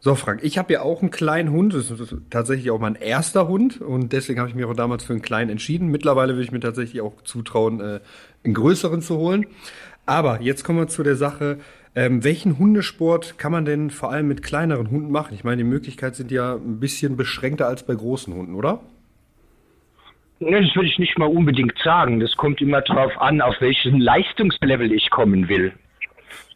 [0.00, 1.72] So, Frank, ich habe ja auch einen kleinen Hund.
[1.72, 5.14] Das ist tatsächlich auch mein erster Hund und deswegen habe ich mich auch damals für
[5.14, 5.88] einen kleinen entschieden.
[5.88, 8.00] Mittlerweile würde ich mir tatsächlich auch zutrauen, äh,
[8.44, 9.46] einen größeren zu holen.
[10.04, 11.58] Aber jetzt kommen wir zu der Sache,
[11.96, 15.32] ähm, welchen Hundesport kann man denn vor allem mit kleineren Hunden machen?
[15.32, 18.80] Ich meine, die Möglichkeiten sind ja ein bisschen beschränkter als bei großen Hunden, oder?
[20.40, 22.20] Ne, das würde ich nicht mal unbedingt sagen.
[22.20, 25.72] Das kommt immer darauf an, auf welchen Leistungslevel ich kommen will.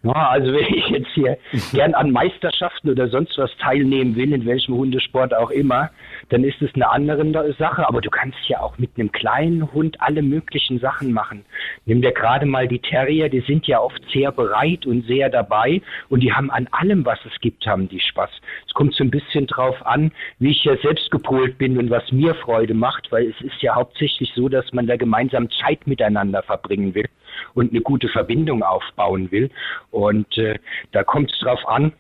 [0.05, 1.39] Ja, also wenn ich jetzt hier
[1.73, 5.91] gern an Meisterschaften oder sonst was teilnehmen will, in welchem Hundesport auch immer,
[6.29, 7.87] dann ist es eine andere Sache.
[7.89, 11.45] Aber du kannst ja auch mit einem kleinen Hund alle möglichen Sachen machen.
[11.85, 15.83] Nimm dir gerade mal die Terrier, die sind ja oft sehr bereit und sehr dabei
[16.09, 18.31] und die haben an allem, was es gibt, haben die Spaß.
[18.69, 22.13] Es kommt so ein bisschen drauf an, wie ich ja selbst gepolt bin und was
[22.13, 26.43] mir Freude macht, weil es ist ja hauptsächlich so, dass man da gemeinsam Zeit miteinander
[26.45, 27.09] verbringen will
[27.55, 29.51] und eine gute Verbindung aufbauen will.
[29.91, 30.59] Und äh,
[30.93, 31.93] da kommt es drauf an,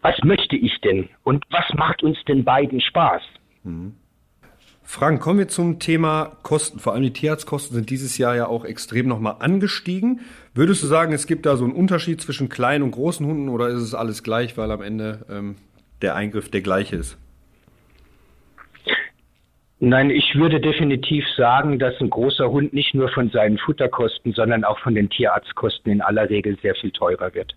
[0.00, 3.22] was möchte ich denn und was macht uns denn beiden Spaß?
[3.64, 3.94] Mhm.
[4.84, 6.78] Frank, kommen wir zum Thema Kosten.
[6.78, 10.20] Vor allem die Tierarztkosten sind dieses Jahr ja auch extrem nochmal angestiegen.
[10.54, 13.68] Würdest du sagen, es gibt da so einen Unterschied zwischen kleinen und großen Hunden oder
[13.68, 15.56] ist es alles gleich, weil am Ende ähm,
[16.02, 17.16] der Eingriff der gleiche ist?
[19.84, 24.62] Nein, ich würde definitiv sagen, dass ein großer Hund nicht nur von seinen Futterkosten, sondern
[24.62, 27.56] auch von den Tierarztkosten in aller Regel sehr viel teurer wird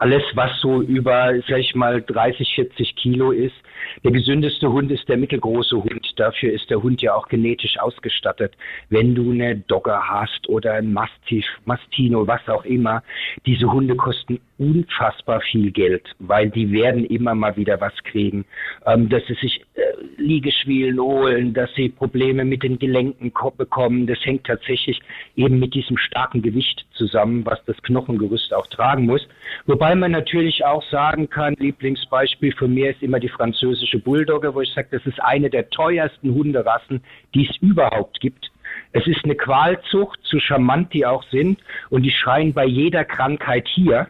[0.00, 3.54] alles, was so über, sag ich mal, 30, 40 Kilo ist.
[4.02, 6.12] Der gesündeste Hund ist der mittelgroße Hund.
[6.16, 8.54] Dafür ist der Hund ja auch genetisch ausgestattet.
[8.88, 13.02] Wenn du eine Dogger hast oder ein Mastiff, Mastino, was auch immer,
[13.44, 18.44] diese Hunde kosten unfassbar viel Geld, weil die werden immer mal wieder was kriegen,
[18.84, 19.80] ähm, dass sie sich äh,
[20.18, 24.06] Liegeschwielen holen, dass sie Probleme mit den Gelenken bekommen.
[24.06, 25.00] Das hängt tatsächlich
[25.34, 29.26] eben mit diesem starken Gewicht zusammen, was das Knochengerüst auch tragen muss.
[29.64, 34.60] Wobei man natürlich auch sagen kann, Lieblingsbeispiel von mir ist immer die französische Bulldogge, wo
[34.60, 37.02] ich sage, das ist eine der teuersten Hunderassen,
[37.34, 38.50] die es überhaupt gibt.
[38.92, 43.66] Es ist eine Qualzucht, so charmant die auch sind, und die schreien bei jeder Krankheit
[43.68, 44.08] hier.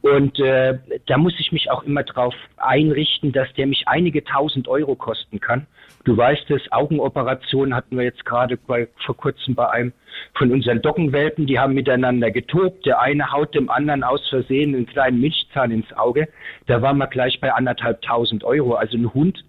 [0.00, 4.68] Und äh, da muss ich mich auch immer darauf einrichten, dass der mich einige tausend
[4.68, 5.66] Euro kosten kann.
[6.04, 9.92] Du weißt es, Augenoperationen hatten wir jetzt gerade bei, vor kurzem bei einem
[10.34, 12.86] von unseren Dockenwelpen, die haben miteinander getobt.
[12.86, 16.28] Der eine haut dem anderen aus Versehen einen kleinen Milchzahn ins Auge.
[16.66, 18.74] Da waren wir gleich bei anderthalb tausend Euro.
[18.74, 19.44] Also ein Hund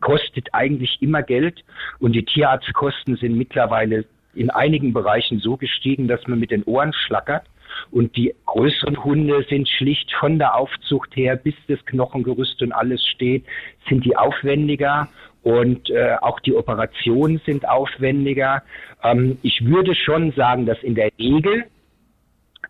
[0.00, 1.64] kostet eigentlich immer Geld
[1.98, 6.92] und die Tierarztkosten sind mittlerweile in einigen Bereichen so gestiegen, dass man mit den Ohren
[6.92, 7.44] schlackert.
[7.90, 13.06] Und die größeren Hunde sind schlicht von der Aufzucht her, bis das Knochengerüst und alles
[13.06, 13.44] steht,
[13.88, 15.08] sind die aufwendiger
[15.42, 18.62] und äh, auch die Operationen sind aufwendiger.
[19.02, 21.64] Ähm, ich würde schon sagen, dass in der Regel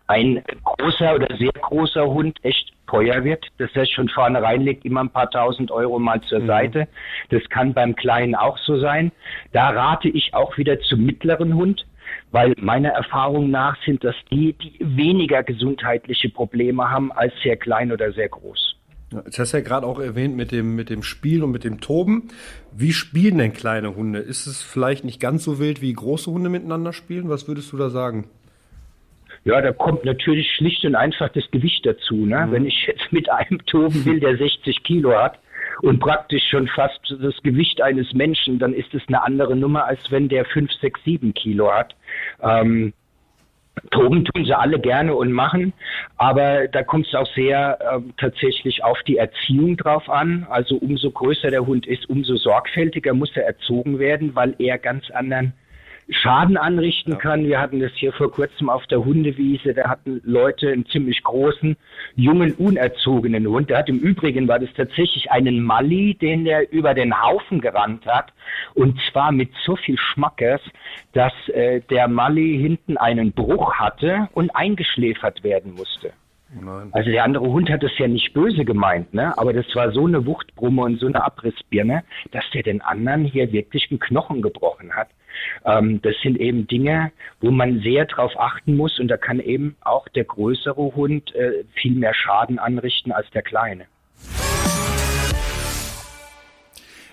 [0.07, 3.45] ein großer oder sehr großer Hund echt teuer wird.
[3.57, 6.47] Das heißt, schon vornherein legt immer ein paar tausend Euro mal zur mhm.
[6.47, 6.87] Seite.
[7.29, 9.11] Das kann beim Kleinen auch so sein.
[9.53, 11.85] Da rate ich auch wieder zum mittleren Hund
[12.31, 17.91] weil meiner Erfahrung nach sind das die, die weniger gesundheitliche Probleme haben als sehr klein
[17.91, 18.75] oder sehr groß.
[19.23, 21.79] Jetzt hast du ja gerade auch erwähnt mit dem, mit dem Spiel und mit dem
[21.79, 22.29] Toben.
[22.75, 24.19] Wie spielen denn kleine Hunde?
[24.19, 27.29] Ist es vielleicht nicht ganz so wild, wie große Hunde miteinander spielen?
[27.29, 28.27] Was würdest du da sagen?
[29.45, 32.25] Ja, da kommt natürlich schlicht und einfach das Gewicht dazu.
[32.25, 32.47] Ne?
[32.47, 32.51] Mhm.
[32.51, 35.39] Wenn ich jetzt mit einem toben will, der 60 Kilo hat,
[35.81, 39.99] und praktisch schon fast das Gewicht eines Menschen, dann ist es eine andere Nummer, als
[40.09, 41.95] wenn der 5, 6, 7 Kilo hat.
[42.41, 42.93] Ähm,
[43.91, 45.73] Toben tun sie alle gerne und machen,
[46.17, 50.47] aber da kommt es auch sehr äh, tatsächlich auf die Erziehung drauf an.
[50.49, 55.11] Also umso größer der Hund ist, umso sorgfältiger muss er erzogen werden, weil er ganz
[55.11, 55.53] anderen
[56.09, 57.17] Schaden anrichten ja.
[57.17, 57.45] kann.
[57.45, 59.73] Wir hatten das hier vor kurzem auf der Hundewiese.
[59.73, 61.75] Da hatten Leute einen ziemlich großen,
[62.15, 63.69] jungen, unerzogenen Hund.
[63.69, 68.05] Der hat im Übrigen, war das tatsächlich einen Mali, den der über den Haufen gerannt
[68.05, 68.31] hat.
[68.75, 70.61] Und zwar mit so viel Schmackes,
[71.13, 76.13] dass äh, der Mali hinten einen Bruch hatte und eingeschläfert werden musste.
[76.61, 76.89] Nein.
[76.91, 79.37] Also der andere Hund hat es ja nicht böse gemeint, ne?
[79.37, 83.51] Aber das war so eine Wuchtbrumme und so eine Abrissbirne, dass der den anderen hier
[83.51, 85.09] wirklich einen Knochen gebrochen hat.
[85.65, 89.75] Ähm, das sind eben Dinge, wo man sehr darauf achten muss und da kann eben
[89.81, 93.85] auch der größere Hund äh, viel mehr Schaden anrichten als der kleine.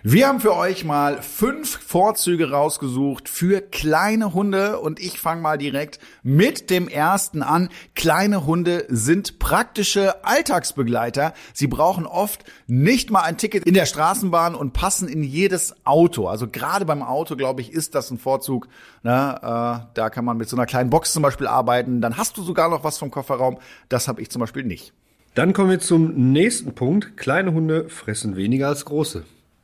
[0.05, 5.59] Wir haben für euch mal fünf Vorzüge rausgesucht für kleine Hunde und ich fange mal
[5.59, 7.69] direkt mit dem ersten an.
[7.95, 11.35] Kleine Hunde sind praktische Alltagsbegleiter.
[11.53, 16.27] Sie brauchen oft nicht mal ein Ticket in der Straßenbahn und passen in jedes Auto.
[16.27, 18.67] Also gerade beim Auto, glaube ich, ist das ein Vorzug.
[19.05, 19.37] Ne?
[19.37, 22.01] Äh, da kann man mit so einer kleinen Box zum Beispiel arbeiten.
[22.01, 23.59] Dann hast du sogar noch was vom Kofferraum.
[23.89, 24.93] Das habe ich zum Beispiel nicht.
[25.37, 27.17] Dann kommen wir zum nächsten Punkt.
[27.17, 29.23] Kleine Hunde fressen weniger als große.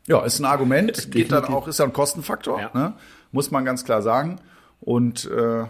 [0.08, 1.10] Ja, ist ein Argument.
[1.12, 2.70] Geht dann auch, ist ja ein Kostenfaktor, ja.
[2.74, 2.94] Ne?
[3.30, 4.40] muss man ganz klar sagen.
[4.80, 5.64] Und äh,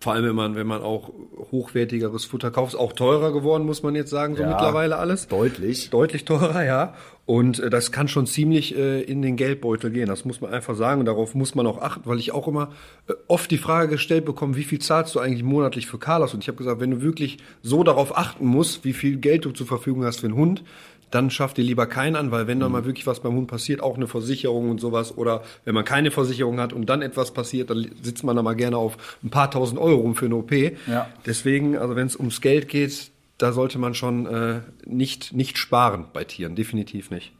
[0.00, 1.12] vor allem, wenn man, wenn man auch
[1.50, 5.28] hochwertigeres Futter kauft, auch teurer geworden, muss man jetzt sagen, so ja, mittlerweile alles.
[5.28, 5.88] Deutlich.
[5.90, 6.94] Deutlich teurer, ja.
[7.26, 10.08] Und äh, das kann schon ziemlich äh, in den Geldbeutel gehen.
[10.08, 11.00] Das muss man einfach sagen.
[11.00, 12.72] Und darauf muss man auch achten, weil ich auch immer
[13.08, 16.34] äh, oft die Frage gestellt bekomme, wie viel zahlst du eigentlich monatlich für Carlos?
[16.34, 19.52] Und ich habe gesagt, wenn du wirklich so darauf achten musst, wie viel Geld du
[19.52, 20.64] zur Verfügung hast für einen Hund,
[21.10, 22.72] dann schafft ihr lieber keinen an, weil wenn da mhm.
[22.72, 26.10] mal wirklich was beim Hund passiert, auch eine Versicherung und sowas, oder wenn man keine
[26.10, 29.50] Versicherung hat und dann etwas passiert, dann sitzt man da mal gerne auf ein paar
[29.50, 30.52] tausend Euro rum für eine OP.
[30.52, 31.08] Ja.
[31.26, 36.06] Deswegen, also wenn es ums Geld geht, da sollte man schon äh, nicht, nicht sparen
[36.12, 37.32] bei Tieren, definitiv nicht.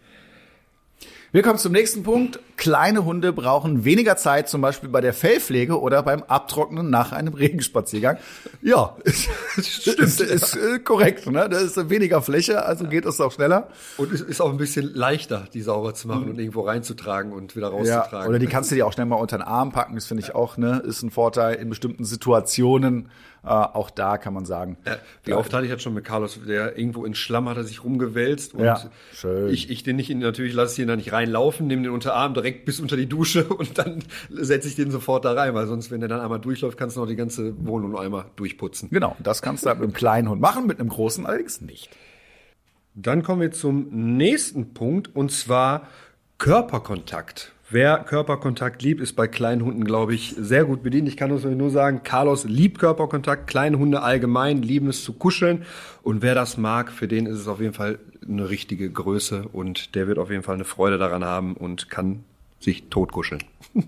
[1.35, 2.39] Wir kommen zum nächsten Punkt.
[2.57, 7.35] Kleine Hunde brauchen weniger Zeit, zum Beispiel bei der Fellpflege oder beim Abtrocknen nach einem
[7.35, 8.19] Regenspaziergang.
[8.63, 8.97] Ja,
[9.61, 11.29] stimmt, ist, ist äh, korrekt.
[11.29, 11.49] Ne?
[11.49, 13.67] Da ist weniger Fläche, also geht es auch schneller.
[13.97, 16.31] Und es ist auch ein bisschen leichter, die sauber zu machen mhm.
[16.31, 18.13] und irgendwo reinzutragen und wieder rauszutragen.
[18.13, 19.97] Ja, oder die kannst du dir auch schnell mal unter den Arm packen.
[19.97, 23.09] Das finde ich auch, ne, ist ein Vorteil in bestimmten Situationen.
[23.45, 24.79] Äh, auch da kann man sagen.
[24.87, 27.65] Ja, wie oft hatte ich jetzt schon mit Carlos, der irgendwo in Schlamm hat er
[27.65, 28.81] sich rumgewälzt und ja,
[29.13, 29.53] schön.
[29.53, 32.35] ich, ich den nicht, in, natürlich lasse ich ihn da nicht reinlaufen, nehme den Unterarm
[32.35, 35.91] direkt bis unter die Dusche und dann setze ich den sofort da rein, weil sonst,
[35.91, 38.91] wenn der dann einmal durchläuft, kannst du noch die ganze Wohnung einmal durchputzen.
[38.91, 41.91] Genau, das kannst du halt mit einem kleinen Hund machen, mit einem großen allerdings nicht.
[42.95, 45.89] Dann kommen wir zum nächsten Punkt und zwar
[46.39, 47.54] Körperkontakt.
[47.71, 51.09] Wer Körperkontakt liebt, ist bei kleinen Hunden, glaube ich, sehr gut bedient.
[51.09, 55.65] Ich kann uns nur sagen, Carlos liebt Körperkontakt, kleine Hunde allgemein lieben es zu kuscheln.
[56.03, 57.99] Und wer das mag, für den ist es auf jeden Fall
[58.29, 62.25] eine richtige Größe und der wird auf jeden Fall eine Freude daran haben und kann
[62.61, 63.43] sich totkuscheln.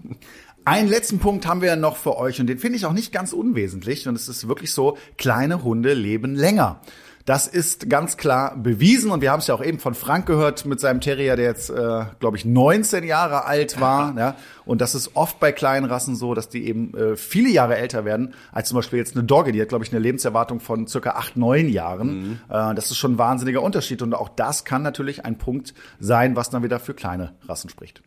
[0.65, 3.33] Einen letzten Punkt haben wir noch für euch und den finde ich auch nicht ganz
[3.33, 6.81] unwesentlich und es ist wirklich so, kleine Hunde leben länger.
[7.27, 10.65] Das ist ganz klar bewiesen und wir haben es ja auch eben von Frank gehört
[10.65, 14.07] mit seinem Terrier, der jetzt, äh, glaube ich, 19 Jahre alt war.
[14.17, 14.37] Ja.
[14.65, 18.05] Und das ist oft bei kleinen Rassen so, dass die eben äh, viele Jahre älter
[18.05, 21.11] werden als zum Beispiel jetzt eine Dogge, die hat, glaube ich, eine Lebenserwartung von circa
[21.11, 22.09] acht, neun Jahren.
[22.09, 22.39] Mhm.
[22.49, 26.37] Äh, das ist schon ein wahnsinniger Unterschied und auch das kann natürlich ein Punkt sein,
[26.37, 28.03] was dann wieder für kleine Rassen spricht.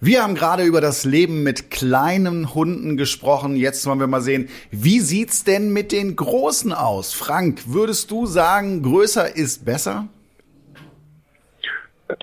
[0.00, 3.56] Wir haben gerade über das Leben mit kleinen Hunden gesprochen.
[3.56, 7.14] Jetzt wollen wir mal sehen, wie sieht's denn mit den großen aus?
[7.14, 10.08] Frank, würdest du sagen, größer ist besser?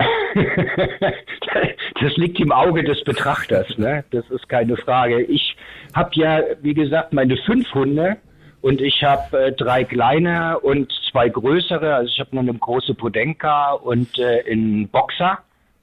[2.00, 4.04] das liegt im Auge des Betrachters, ne?
[4.12, 5.22] Das ist keine Frage.
[5.24, 5.58] Ich
[5.94, 8.18] habe ja, wie gesagt, meine fünf Hunde
[8.62, 11.96] und ich habe äh, drei kleine und zwei größere.
[11.96, 15.40] Also ich habe noch eine große Podenka und äh, einen Boxer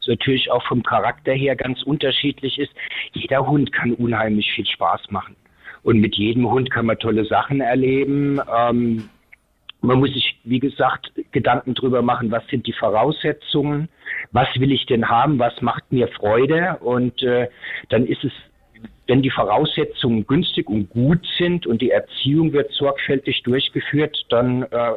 [0.06, 2.72] natürlich auch vom Charakter her ganz unterschiedlich ist.
[3.12, 5.36] Jeder Hund kann unheimlich viel Spaß machen.
[5.82, 8.40] Und mit jedem Hund kann man tolle Sachen erleben.
[8.54, 9.08] Ähm,
[9.82, 13.88] man muss sich, wie gesagt, Gedanken drüber machen, was sind die Voraussetzungen,
[14.32, 16.76] was will ich denn haben, was macht mir Freude.
[16.80, 17.48] Und äh,
[17.88, 18.32] dann ist es,
[19.06, 24.92] wenn die Voraussetzungen günstig und gut sind und die Erziehung wird sorgfältig durchgeführt, dann äh,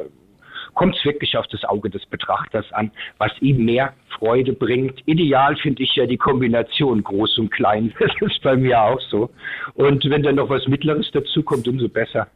[0.74, 5.00] kommt es wirklich auf das Auge des Betrachters an, was ihm mehr Freude bringt.
[5.06, 7.92] Ideal finde ich ja die Kombination groß und klein.
[8.04, 9.30] Das ist bei mir auch so.
[9.74, 12.28] Und wenn dann noch was Mittleres dazu kommt, umso besser.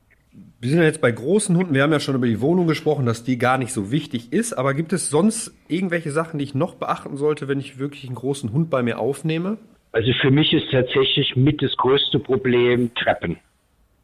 [0.60, 1.74] Wir sind ja jetzt bei großen Hunden.
[1.74, 4.54] Wir haben ja schon über die Wohnung gesprochen, dass die gar nicht so wichtig ist.
[4.54, 8.16] Aber gibt es sonst irgendwelche Sachen, die ich noch beachten sollte, wenn ich wirklich einen
[8.16, 9.58] großen Hund bei mir aufnehme?
[9.92, 13.38] Also für mich ist tatsächlich mit das größte Problem Treppen.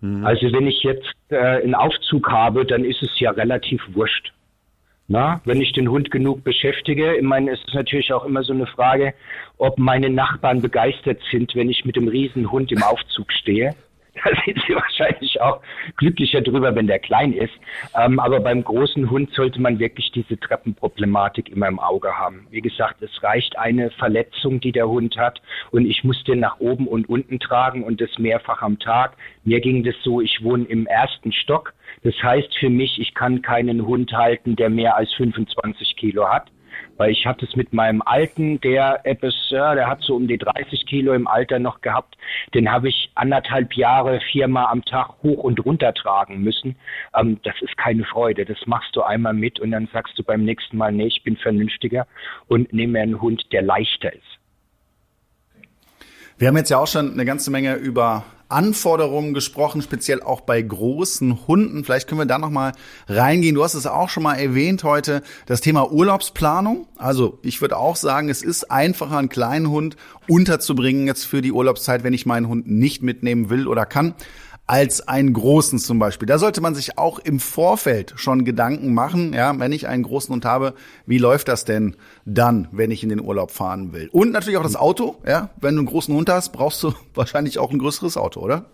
[0.05, 0.27] Mhm.
[0.27, 4.33] Also wenn ich jetzt äh, einen Aufzug habe, dann ist es ja relativ wurscht.
[5.07, 8.55] Na, wenn ich den Hund genug beschäftige, ich meine, es ist natürlich auch immer so
[8.55, 9.13] eine Frage,
[9.59, 13.75] ob meine Nachbarn begeistert sind, wenn ich mit dem Riesenhund im Aufzug stehe.
[14.25, 15.61] Da sind sie wahrscheinlich auch
[15.97, 17.53] glücklicher drüber, wenn der klein ist.
[17.97, 22.47] Ähm, aber beim großen Hund sollte man wirklich diese Treppenproblematik immer im Auge haben.
[22.51, 25.43] Wie gesagt, es reicht eine Verletzung, die der Hund hat
[25.73, 29.17] und ich muss den nach oben und unten tragen und das mehrfach am Tag.
[29.45, 31.75] Mir ging das so, ich wohne im ersten Stock.
[32.03, 36.51] Das heißt für mich, ich kann keinen Hund halten, der mehr als 25 Kilo hat.
[36.97, 40.39] Weil ich hatte es mit meinem alten, der etwas, ja, der hat so um die
[40.39, 42.17] 30 Kilo im Alter noch gehabt.
[42.55, 46.77] Den habe ich anderthalb Jahre viermal am Tag hoch und runter tragen müssen.
[47.15, 48.45] Ähm, das ist keine Freude.
[48.45, 51.37] Das machst du einmal mit und dann sagst du beim nächsten Mal, nee, ich bin
[51.37, 52.07] vernünftiger
[52.47, 54.39] und nehme mir einen Hund, der leichter ist.
[56.39, 58.25] Wir haben jetzt ja auch schon eine ganze Menge über
[58.55, 61.85] Anforderungen gesprochen, speziell auch bei großen Hunden.
[61.85, 62.73] Vielleicht können wir da noch mal
[63.09, 63.57] reingehen.
[63.57, 66.87] Du hast es auch schon mal erwähnt heute, das Thema Urlaubsplanung.
[66.97, 69.97] Also ich würde auch sagen, es ist einfacher, einen kleinen Hund
[70.29, 74.15] unterzubringen jetzt für die Urlaubszeit, wenn ich meinen Hund nicht mitnehmen will oder kann
[74.67, 76.27] als einen großen zum Beispiel.
[76.27, 80.33] Da sollte man sich auch im Vorfeld schon Gedanken machen, ja, wenn ich einen großen
[80.33, 80.75] Hund habe,
[81.07, 84.09] wie läuft das denn dann, wenn ich in den Urlaub fahren will?
[84.11, 87.59] Und natürlich auch das Auto, ja, wenn du einen großen Hund hast, brauchst du wahrscheinlich
[87.59, 88.65] auch ein größeres Auto, oder?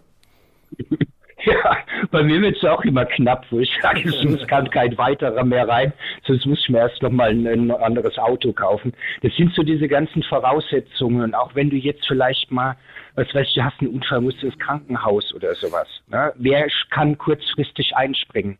[1.44, 1.76] Ja,
[2.10, 5.66] bei mir wird es auch immer knapp, wo ich sage, es kann kein weiterer mehr
[5.66, 5.92] rein,
[6.26, 8.92] sonst muss ich mir erst noch mal ein, ein, anderes Auto kaufen.
[9.22, 11.34] Das sind so diese ganzen Voraussetzungen.
[11.34, 12.76] Auch wenn du jetzt vielleicht mal
[13.14, 15.88] was weiß ich, du hast einen Unfall, musst du ins Krankenhaus oder sowas.
[16.08, 16.32] Ne?
[16.36, 18.58] Wer kann kurzfristig einspringen?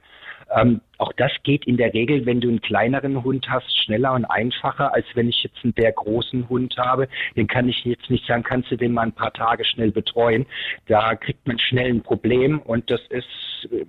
[0.55, 4.24] Ähm, auch das geht in der Regel, wenn du einen kleineren Hund hast, schneller und
[4.26, 7.09] einfacher, als wenn ich jetzt einen sehr großen Hund habe.
[7.36, 10.46] Den kann ich jetzt nicht sagen, kannst du den mal ein paar Tage schnell betreuen.
[10.86, 13.26] Da kriegt man schnell ein Problem und das ist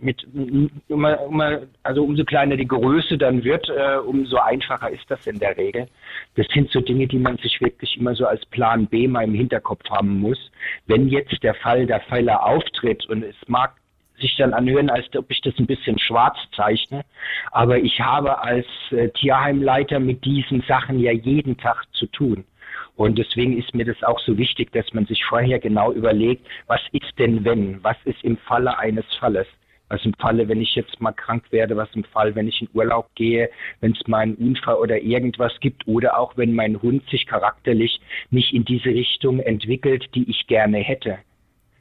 [0.01, 0.25] mit
[0.87, 5.39] immer, immer, also umso kleiner die Größe dann wird, äh, umso einfacher ist das in
[5.39, 5.87] der Regel.
[6.35, 9.33] Das sind so Dinge, die man sich wirklich immer so als Plan B mal im
[9.33, 10.51] Hinterkopf haben muss.
[10.87, 13.80] Wenn jetzt der Fall der Fehler auftritt und es mag
[14.21, 17.03] sich dann anhören, als ob ich das ein bisschen schwarz zeichne.
[17.51, 22.45] Aber ich habe als äh, Tierheimleiter mit diesen Sachen ja jeden Tag zu tun.
[22.95, 26.81] Und deswegen ist mir das auch so wichtig, dass man sich vorher genau überlegt, was
[26.91, 27.83] ist denn wenn?
[27.83, 29.47] Was ist im Falle eines Falles?
[29.89, 32.69] Was im Falle, wenn ich jetzt mal krank werde, was im Fall, wenn ich in
[32.73, 33.49] Urlaub gehe,
[33.81, 37.99] wenn es mal einen Unfall oder irgendwas gibt oder auch wenn mein Hund sich charakterlich
[38.29, 41.17] nicht in diese Richtung entwickelt, die ich gerne hätte.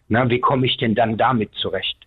[0.09, 2.00] Na, wie komme ich denn dann damit zurecht?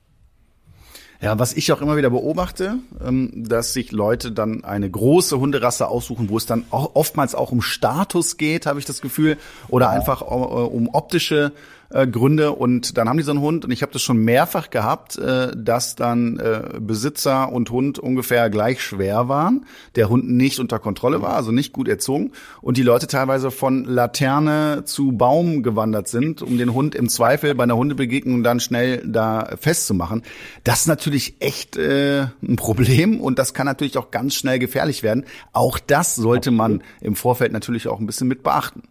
[1.24, 5.88] Ja, was ich auch immer wieder beobachte, ähm, dass sich Leute dann eine große Hunderasse
[5.88, 9.38] aussuchen, wo es dann oftmals auch um Status geht, habe ich das Gefühl,
[9.70, 11.54] oder einfach äh, um optische
[11.94, 14.70] äh, Gründe und dann haben die so einen Hund und ich habe das schon mehrfach
[14.70, 19.66] gehabt, äh, dass dann äh, Besitzer und Hund ungefähr gleich schwer waren,
[19.96, 22.32] der Hund nicht unter Kontrolle war, also nicht gut erzogen
[22.62, 27.56] und die Leute teilweise von Laterne zu Baum gewandert sind, um den Hund im Zweifel
[27.56, 30.24] bei einer Hundebegegnung dann schnell da festzumachen.
[30.64, 35.04] Das ist natürlich echt äh, ein Problem und das kann natürlich auch ganz schnell gefährlich
[35.04, 35.26] werden.
[35.52, 38.84] Auch das sollte man im Vorfeld natürlich auch ein bisschen mit beachten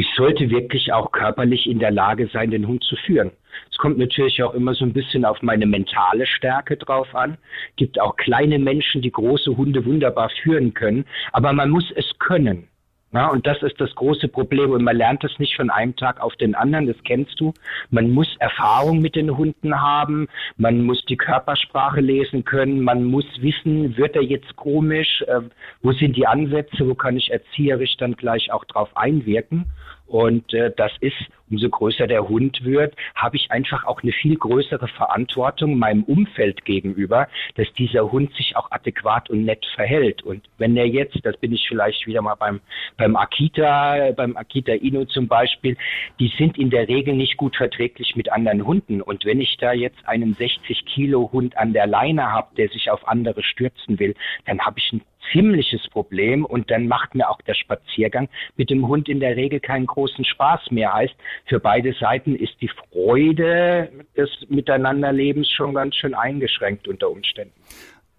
[0.00, 3.32] ich sollte wirklich auch körperlich in der Lage sein, den Hund zu führen.
[3.70, 7.36] Es kommt natürlich auch immer so ein bisschen auf meine mentale Stärke drauf an.
[7.76, 12.69] Gibt auch kleine Menschen, die große Hunde wunderbar führen können, aber man muss es können.
[13.12, 14.70] Ja, und das ist das große Problem.
[14.70, 17.52] Und man lernt das nicht von einem Tag auf den anderen, das kennst du.
[17.90, 23.26] Man muss Erfahrung mit den Hunden haben, man muss die Körpersprache lesen können, man muss
[23.40, 25.40] wissen, wird er jetzt komisch, äh,
[25.82, 29.66] wo sind die Ansätze, wo kann ich erzieherisch dann gleich auch drauf einwirken.
[30.10, 31.14] Und äh, das ist,
[31.48, 36.64] umso größer der Hund wird, habe ich einfach auch eine viel größere Verantwortung meinem Umfeld
[36.64, 40.24] gegenüber, dass dieser Hund sich auch adäquat und nett verhält.
[40.24, 42.60] Und wenn er jetzt, das bin ich vielleicht wieder mal beim,
[42.96, 45.76] beim Akita, beim Akita Inu zum Beispiel,
[46.18, 49.02] die sind in der Regel nicht gut verträglich mit anderen Hunden.
[49.02, 52.90] Und wenn ich da jetzt einen 60 Kilo Hund an der Leine habe, der sich
[52.90, 55.02] auf andere stürzen will, dann habe ich ein
[55.32, 59.60] ziemliches Problem und dann macht mir auch der Spaziergang mit dem Hund in der Regel
[59.60, 60.92] keinen großen Spaß mehr.
[60.92, 61.14] Heißt,
[61.46, 67.54] für beide Seiten ist die Freude des Miteinanderlebens schon ganz schön eingeschränkt unter Umständen.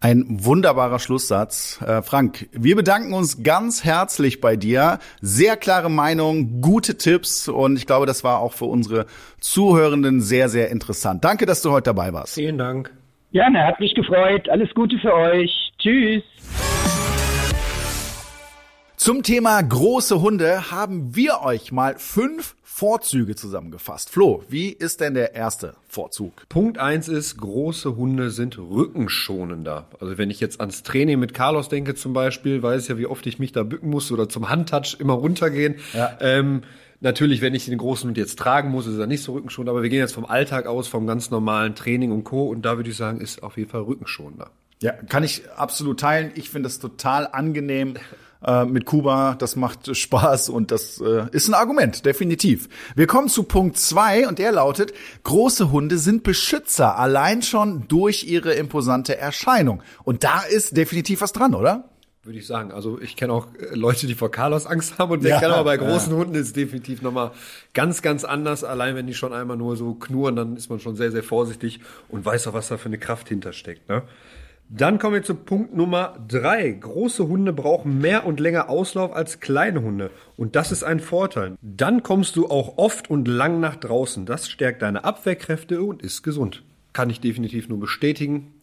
[0.04, 1.80] Ein wunderbarer Schlusssatz.
[1.86, 4.98] Äh, Frank, wir bedanken uns ganz herzlich bei dir.
[5.22, 9.06] Sehr klare Meinung, gute Tipps und ich glaube, das war auch für unsere
[9.40, 11.24] Zuhörenden sehr, sehr interessant.
[11.24, 12.34] Danke, dass du heute dabei warst.
[12.34, 12.92] Vielen Dank.
[13.32, 14.50] Gerne, hat mich gefreut.
[14.50, 15.72] Alles Gute für euch.
[15.78, 16.24] Tschüss.
[19.02, 24.12] Zum Thema große Hunde haben wir euch mal fünf Vorzüge zusammengefasst.
[24.12, 26.48] Flo, wie ist denn der erste Vorzug?
[26.50, 29.88] Punkt eins ist, große Hunde sind rückenschonender.
[30.00, 33.26] Also wenn ich jetzt ans Training mit Carlos denke zum Beispiel, weiß ja, wie oft
[33.26, 35.78] ich mich da bücken muss oder zum Handtouch immer runtergehen.
[35.94, 36.16] Ja.
[36.20, 36.62] Ähm,
[37.00, 39.82] Natürlich, wenn ich den großen Hund jetzt tragen muss, ist er nicht so rückenschonend, aber
[39.82, 42.48] wir gehen jetzt vom Alltag aus, vom ganz normalen Training und Co.
[42.48, 44.52] Und da würde ich sagen, ist auf jeden Fall rückenschonender.
[44.84, 46.30] Ja, kann ich absolut teilen.
[46.36, 47.96] Ich finde es total angenehm
[48.46, 49.36] äh, mit Kuba.
[49.38, 52.70] Das macht Spaß und das äh, ist ein Argument, definitiv.
[52.96, 58.26] Wir kommen zu Punkt zwei und der lautet, große Hunde sind Beschützer, allein schon durch
[58.26, 59.84] ihre imposante Erscheinung.
[60.04, 61.92] Und da ist definitiv was dran, oder?
[62.24, 62.72] würde ich sagen.
[62.72, 65.64] Also ich kenne auch äh, Leute, die vor Carlos Angst haben und Ja, kennen aber
[65.64, 65.90] bei ja.
[65.90, 67.32] großen Hunden ist es definitiv nochmal
[67.74, 68.64] ganz, ganz anders.
[68.64, 71.80] Allein wenn die schon einmal nur so knurren, dann ist man schon sehr, sehr vorsichtig
[72.10, 73.90] und weiß auch, was da für eine Kraft hintersteckt.
[73.90, 74.04] Ne?
[74.74, 76.70] Dann kommen wir zu Punkt Nummer drei.
[76.72, 80.12] Große Hunde brauchen mehr und länger Auslauf als kleine Hunde.
[80.38, 81.58] Und das ist ein Vorteil.
[81.62, 84.26] Dann kommst du auch oft und lang nach draußen.
[84.26, 86.64] Das stärkt deine Abwehrkräfte und ist gesund.
[86.94, 88.54] Kann ich definitiv nur bestätigen.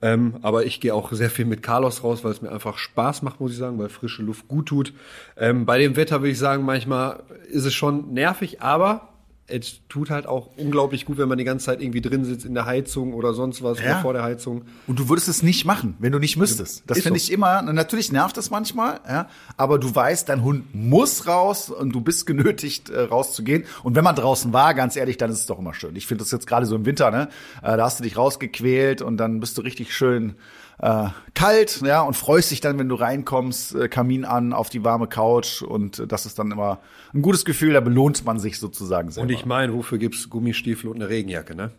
[0.00, 3.22] Ähm, aber ich gehe auch sehr viel mit Carlos raus, weil es mir einfach Spaß
[3.22, 4.92] macht, muss ich sagen, weil frische Luft gut tut.
[5.36, 9.08] Ähm, bei dem Wetter würde ich sagen, manchmal ist es schon nervig, aber
[9.50, 12.52] es tut halt auch unglaublich gut, wenn man die ganze Zeit irgendwie drin sitzt in
[12.52, 13.92] der Heizung oder sonst was Ja.
[13.92, 14.62] oder vor der Heizung.
[14.86, 16.82] Und du würdest es nicht machen, wenn du nicht müsstest.
[16.86, 17.24] Das finde so.
[17.24, 21.94] ich immer, natürlich nervt das manchmal, ja, aber du weißt, dein Hund muss raus und
[21.94, 23.64] du bist genötigt, äh, rauszugehen.
[23.82, 25.96] Und wenn man draußen war, ganz ehrlich, dann ist es doch immer schön.
[25.96, 27.28] Ich finde das jetzt gerade so im Winter, ne?
[27.62, 30.34] Äh, da hast du dich rausgequält und dann bist du richtig schön
[30.80, 34.84] äh, kalt, ja, und freust dich dann, wenn du reinkommst, äh, Kamin an, auf die
[34.84, 36.80] warme Couch und äh, das ist dann immer
[37.12, 39.26] ein gutes Gefühl, da belohnt man sich sozusagen selber.
[39.26, 41.72] Und ich meine, wofür gibt's Gummistiefel und eine Regenjacke, ne?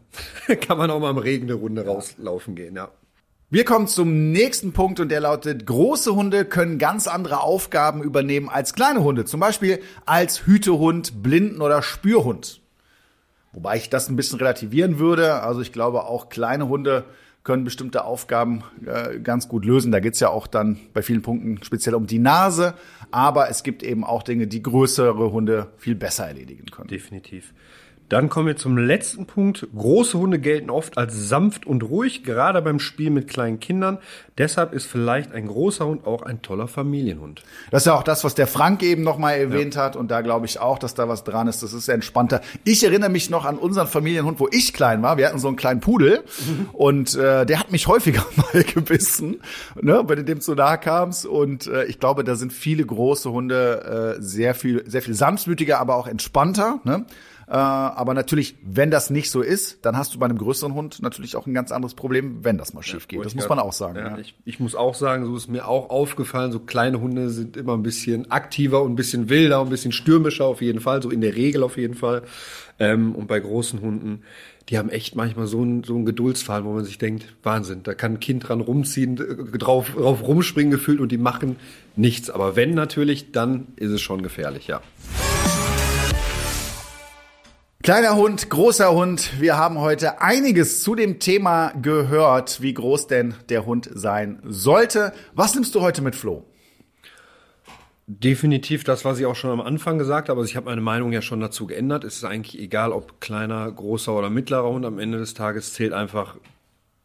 [0.61, 2.89] Kann man auch mal im Regen eine Runde rauslaufen gehen, ja.
[3.51, 8.47] Wir kommen zum nächsten Punkt und der lautet, große Hunde können ganz andere Aufgaben übernehmen
[8.47, 9.25] als kleine Hunde.
[9.25, 12.61] Zum Beispiel als Hütehund, Blinden- oder Spürhund.
[13.51, 15.41] Wobei ich das ein bisschen relativieren würde.
[15.41, 17.05] Also ich glaube, auch kleine Hunde
[17.43, 19.91] können bestimmte Aufgaben äh, ganz gut lösen.
[19.91, 22.75] Da geht's ja auch dann bei vielen Punkten speziell um die Nase.
[23.11, 26.89] Aber es gibt eben auch Dinge, die größere Hunde viel besser erledigen können.
[26.89, 27.53] Definitiv.
[28.09, 29.67] Dann kommen wir zum letzten Punkt.
[29.75, 33.99] Große Hunde gelten oft als sanft und ruhig, gerade beim Spiel mit kleinen Kindern.
[34.39, 37.43] Deshalb ist vielleicht ein großer Hund auch ein toller Familienhund.
[37.69, 39.95] Das ist ja auch das, was der Frank eben nochmal erwähnt hat.
[39.95, 41.61] Und da glaube ich auch, dass da was dran ist.
[41.61, 42.41] Das ist entspannter.
[42.63, 45.17] Ich erinnere mich noch an unseren Familienhund, wo ich klein war.
[45.17, 46.23] Wir hatten so einen kleinen Pudel
[46.73, 49.41] und äh, der hat mich häufiger mal gebissen,
[49.79, 51.27] ne, wenn du dem zu nahe kamst.
[51.27, 55.79] Und äh, ich glaube, da sind viele große Hunde äh, sehr viel, sehr viel sanftmütiger,
[55.79, 56.79] aber auch entspannter.
[56.85, 57.05] Ne?
[57.49, 61.01] Äh, aber natürlich, wenn das nicht so ist, dann hast du bei einem größeren Hund
[61.01, 63.25] natürlich auch ein ganz anderes Problem, wenn das mal schief geht.
[63.25, 63.97] Das muss man auch sagen.
[63.97, 64.17] Ja, Ja.
[64.19, 67.75] Ich, ich muss auch sagen, so ist mir auch aufgefallen, so kleine Hunde sind immer
[67.75, 71.09] ein bisschen aktiver und ein bisschen wilder und ein bisschen stürmischer auf jeden Fall, so
[71.09, 72.21] in der Regel auf jeden Fall.
[72.77, 74.21] Ähm, und bei großen Hunden,
[74.69, 77.95] die haben echt manchmal so einen, so einen Geduldsfall, wo man sich denkt, Wahnsinn, da
[77.95, 81.55] kann ein Kind dran rumziehen, äh, drauf, drauf rumspringen gefühlt und die machen
[81.95, 82.29] nichts.
[82.29, 84.81] Aber wenn natürlich, dann ist es schon gefährlich, ja.
[87.81, 89.39] Kleiner Hund, großer Hund.
[89.39, 95.13] Wir haben heute einiges zu dem Thema gehört, wie groß denn der Hund sein sollte.
[95.33, 96.43] Was nimmst du heute mit, Flo?
[98.05, 100.41] Definitiv das, was ich auch schon am Anfang gesagt habe.
[100.41, 102.03] Also ich habe meine Meinung ja schon dazu geändert.
[102.03, 104.85] Es ist eigentlich egal, ob kleiner, großer oder mittlerer Hund.
[104.85, 106.35] Am Ende des Tages zählt einfach,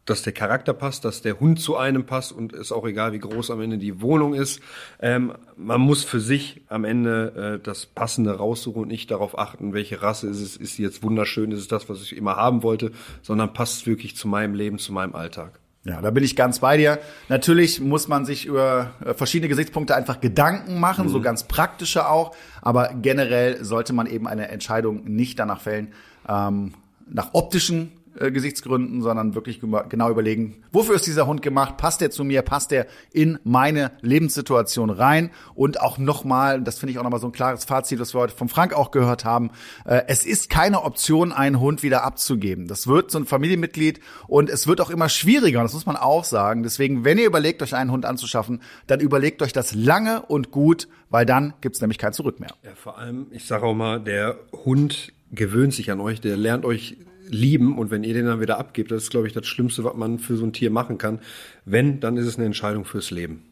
[0.05, 3.19] dass der Charakter passt, dass der Hund zu einem passt und ist auch egal, wie
[3.19, 4.61] groß am Ende die Wohnung ist.
[4.99, 9.73] Ähm, man muss für sich am Ende äh, das Passende raussuchen und nicht darauf achten,
[9.73, 10.57] welche Rasse ist es.
[10.57, 11.51] Ist sie jetzt wunderschön?
[11.51, 12.91] Ist es das, was ich immer haben wollte?
[13.23, 15.59] Sondern passt es wirklich zu meinem Leben, zu meinem Alltag.
[15.85, 16.97] Ja, da bin ich ganz bei dir.
[17.29, 22.35] Natürlich muss man sich über äh, verschiedene Gesichtspunkte einfach Gedanken machen, so ganz praktische auch.
[22.61, 25.93] Aber generell sollte man eben eine Entscheidung nicht danach fällen,
[26.27, 26.73] ähm,
[27.07, 31.77] nach optischen äh, Gesichtsgründen, sondern wirklich genau überlegen, wofür ist dieser Hund gemacht?
[31.77, 32.41] Passt der zu mir?
[32.41, 35.31] Passt der in meine Lebenssituation rein?
[35.53, 38.35] Und auch nochmal, das finde ich auch nochmal so ein klares Fazit, was wir heute
[38.35, 39.51] vom Frank auch gehört haben,
[39.85, 42.67] äh, es ist keine Option, einen Hund wieder abzugeben.
[42.67, 46.23] Das wird so ein Familienmitglied und es wird auch immer schwieriger, das muss man auch
[46.23, 46.63] sagen.
[46.63, 50.87] Deswegen, wenn ihr überlegt, euch einen Hund anzuschaffen, dann überlegt euch das lange und gut,
[51.09, 52.51] weil dann gibt's nämlich kein Zurück mehr.
[52.63, 56.65] Ja, vor allem, ich sage auch mal, der Hund gewöhnt sich an euch, der lernt
[56.65, 56.97] euch
[57.29, 59.95] lieben und wenn ihr den dann wieder abgebt, das ist, glaube ich, das Schlimmste, was
[59.95, 61.19] man für so ein Tier machen kann.
[61.65, 63.43] Wenn, dann ist es eine Entscheidung fürs Leben.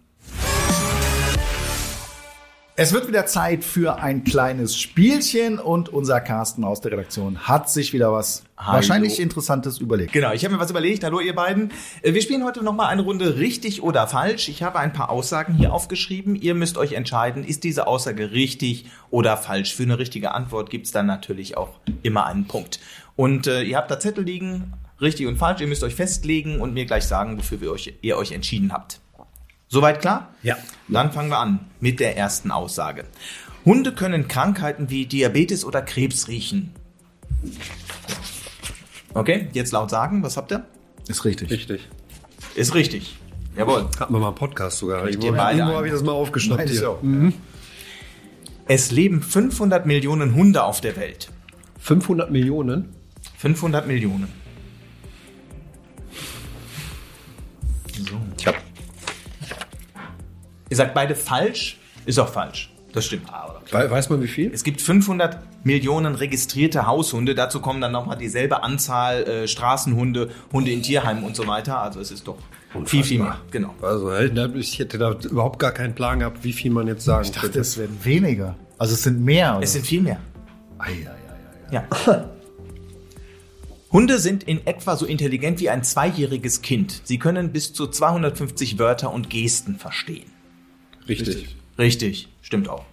[2.75, 7.69] Es wird wieder Zeit für ein kleines Spielchen und unser Carsten aus der Redaktion hat
[7.69, 8.77] sich wieder was Hallo.
[8.77, 10.11] wahrscheinlich Interessantes überlegt.
[10.11, 11.03] Genau, ich habe mir was überlegt.
[11.03, 11.69] Hallo ihr beiden.
[12.01, 14.49] Äh, Wir spielen heute noch mal eine Runde richtig oder falsch.
[14.49, 16.35] Ich habe ein paar Aussagen hier aufgeschrieben.
[16.35, 19.75] Ihr müsst euch entscheiden, ist diese Aussage richtig oder falsch.
[19.75, 22.79] Für eine richtige Antwort gibt's dann natürlich auch immer einen Punkt.
[23.15, 25.61] Und äh, ihr habt da Zettel liegen, richtig und falsch.
[25.61, 28.99] Ihr müsst euch festlegen und mir gleich sagen, wofür wir euch, ihr euch entschieden habt.
[29.67, 30.33] Soweit klar?
[30.43, 30.57] Ja.
[30.87, 33.05] Dann fangen wir an mit der ersten Aussage.
[33.65, 36.71] Hunde können Krankheiten wie Diabetes oder Krebs riechen.
[39.13, 40.65] Okay, jetzt laut sagen, was habt ihr?
[41.07, 41.51] Ist richtig.
[41.51, 41.87] Richtig.
[42.55, 43.17] Ist richtig.
[43.57, 43.87] Jawohl.
[43.99, 45.03] Hatten wir mal einen Podcast sogar.
[45.05, 46.89] Richtig, Irgendwo, irgendwo habe ich das mal aufgeschnappt hier.
[46.89, 46.99] auch.
[48.67, 51.29] Es leben 500 Millionen Hunde auf der Welt.
[51.79, 52.89] 500 Millionen?
[53.43, 54.29] 500 Millionen.
[58.37, 58.53] Tja.
[60.69, 62.71] Ihr sagt beide falsch, ist auch falsch.
[62.93, 63.27] Das stimmt.
[63.71, 64.53] We weiß man wie viel?
[64.53, 67.35] Es gibt 500 Millionen registrierte Haushunde.
[67.35, 71.81] Dazu kommen dann nochmal dieselbe Anzahl äh, Straßenhunde, Hunde in Tierheimen und so weiter.
[71.81, 72.37] Also es ist doch
[72.85, 73.41] viel, viel mehr.
[73.51, 73.75] Genau.
[73.81, 74.15] Also
[74.55, 77.47] ich hätte da überhaupt gar keinen Plan gehabt, wie viel man jetzt sagen Ich dachte,
[77.47, 77.59] könnte.
[77.59, 78.55] es werden weniger.
[78.77, 79.57] Also es sind mehr.
[79.57, 79.63] Oder?
[79.63, 80.19] Es sind viel mehr.
[80.79, 81.85] Ei, ei, ei, ei.
[82.07, 82.29] Ja.
[83.93, 87.01] Hunde sind in etwa so intelligent wie ein zweijähriges Kind.
[87.03, 90.31] Sie können bis zu 250 Wörter und Gesten verstehen.
[91.07, 91.55] Richtig.
[91.77, 92.85] Richtig, stimmt auch.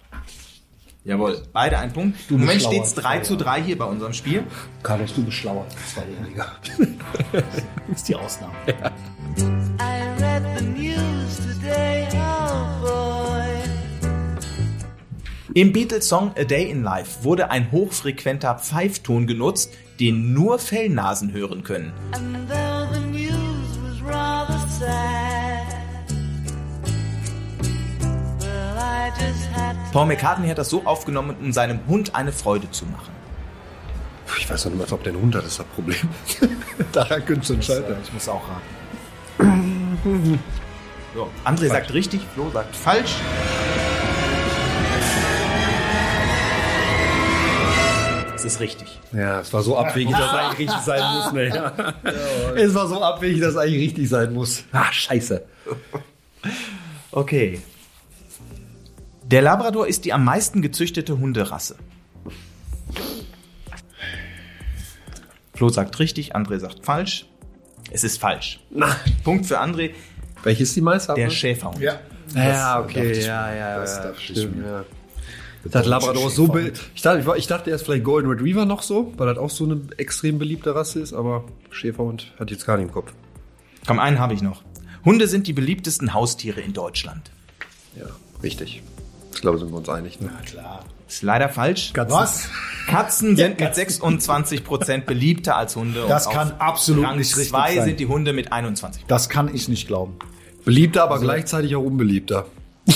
[1.03, 2.19] Jawohl, beide ein Punkt.
[2.29, 3.03] Im Moment bist steht es schlauer.
[3.03, 4.43] 3 zu 3 hier bei unserem Spiel.
[4.83, 5.65] Carlos, du bist schlauer.
[5.91, 6.51] Zweijähriger.
[7.31, 8.53] das ist die Ausnahme.
[8.67, 13.47] I read the news today, oh boy.
[15.55, 21.63] Im Beatles-Song A Day in Life wurde ein hochfrequenter Pfeifton genutzt, den nur Fellnasen hören
[21.63, 21.93] können.
[29.93, 33.11] Paul McCartney hat das so aufgenommen, um seinem Hund eine Freude zu machen.
[34.39, 36.09] Ich weiß noch nicht mal, ob der Hund hat, das ist das Problem.
[36.91, 37.97] Daran könnte es schon scheitern.
[38.03, 38.41] Ich muss auch
[39.37, 40.39] raten.
[41.13, 43.17] So, André sagt richtig, Flo sagt falsch.
[48.53, 48.99] Ist richtig.
[49.13, 51.31] Ja, es war so abwegig, dass es eigentlich richtig sein muss.
[51.33, 51.47] Ne?
[51.49, 51.93] Ja.
[52.55, 54.63] Es war so abwegig, dass es eigentlich richtig sein muss.
[54.71, 55.43] Ah, scheiße.
[57.11, 57.61] Okay.
[59.23, 61.75] Der Labrador ist die am meisten gezüchtete Hunderasse.
[65.53, 67.25] Flo sagt richtig, André sagt falsch.
[67.91, 68.59] Es ist falsch.
[68.69, 69.91] Na, Punkt für André,
[70.43, 71.13] welches ist die meiste?
[71.13, 71.79] der Schäferhund.
[71.79, 71.99] Ja.
[72.33, 74.67] Ja, Das okay, dachte ich ja, ja, Das ja, ich stimmt, mir.
[74.67, 74.85] ja.
[75.63, 78.29] Ich dachte, Labrador ist so be ich dachte, ich, war- ich dachte erst vielleicht Golden
[78.29, 82.49] Retriever noch so, weil das auch so eine extrem beliebte Rasse ist, aber Schäferhund hat
[82.51, 83.13] jetzt gar nicht im Kopf.
[83.85, 84.63] Komm, einen habe ich noch.
[85.05, 87.31] Hunde sind die beliebtesten Haustiere in Deutschland.
[87.95, 88.05] Ja,
[88.43, 88.81] richtig.
[89.33, 90.19] Ich glaube, sind wir uns einig.
[90.21, 90.29] Ne?
[90.45, 90.85] Klar.
[91.07, 91.91] Ist leider falsch.
[91.95, 92.47] Was?
[92.87, 96.05] Katzen sind mit 26% beliebter als Hunde.
[96.07, 97.85] Das und kann absolut Rang nicht richtig zwei sein.
[97.85, 98.99] sind die Hunde mit 21%.
[99.07, 100.15] Das kann ich nicht glauben.
[100.65, 102.45] Beliebter, aber gleichzeitig auch unbeliebter.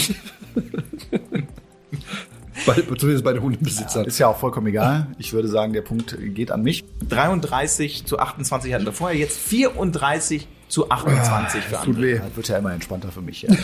[2.65, 4.05] bei, zumindest bei den Hundebesitzern.
[4.05, 5.07] Ist ja auch vollkommen egal.
[5.17, 6.83] Ich würde sagen, der Punkt geht an mich.
[7.09, 12.01] 33 zu 28 hatten wir vorher, jetzt 34 zu 28 für Tut andere.
[12.01, 12.19] weh.
[12.19, 13.43] Das wird ja immer entspannter für mich.
[13.43, 13.53] Ja.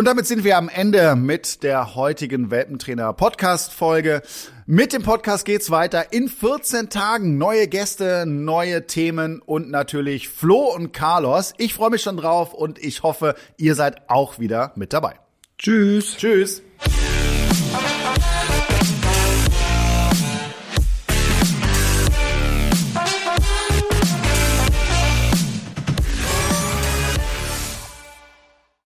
[0.00, 4.22] Und damit sind wir am Ende mit der heutigen Welpentrainer Podcast Folge.
[4.64, 7.36] Mit dem Podcast geht's weiter in 14 Tagen.
[7.36, 11.52] Neue Gäste, neue Themen und natürlich Flo und Carlos.
[11.58, 15.16] Ich freue mich schon drauf und ich hoffe, ihr seid auch wieder mit dabei.
[15.58, 16.16] Tschüss.
[16.16, 16.62] Tschüss.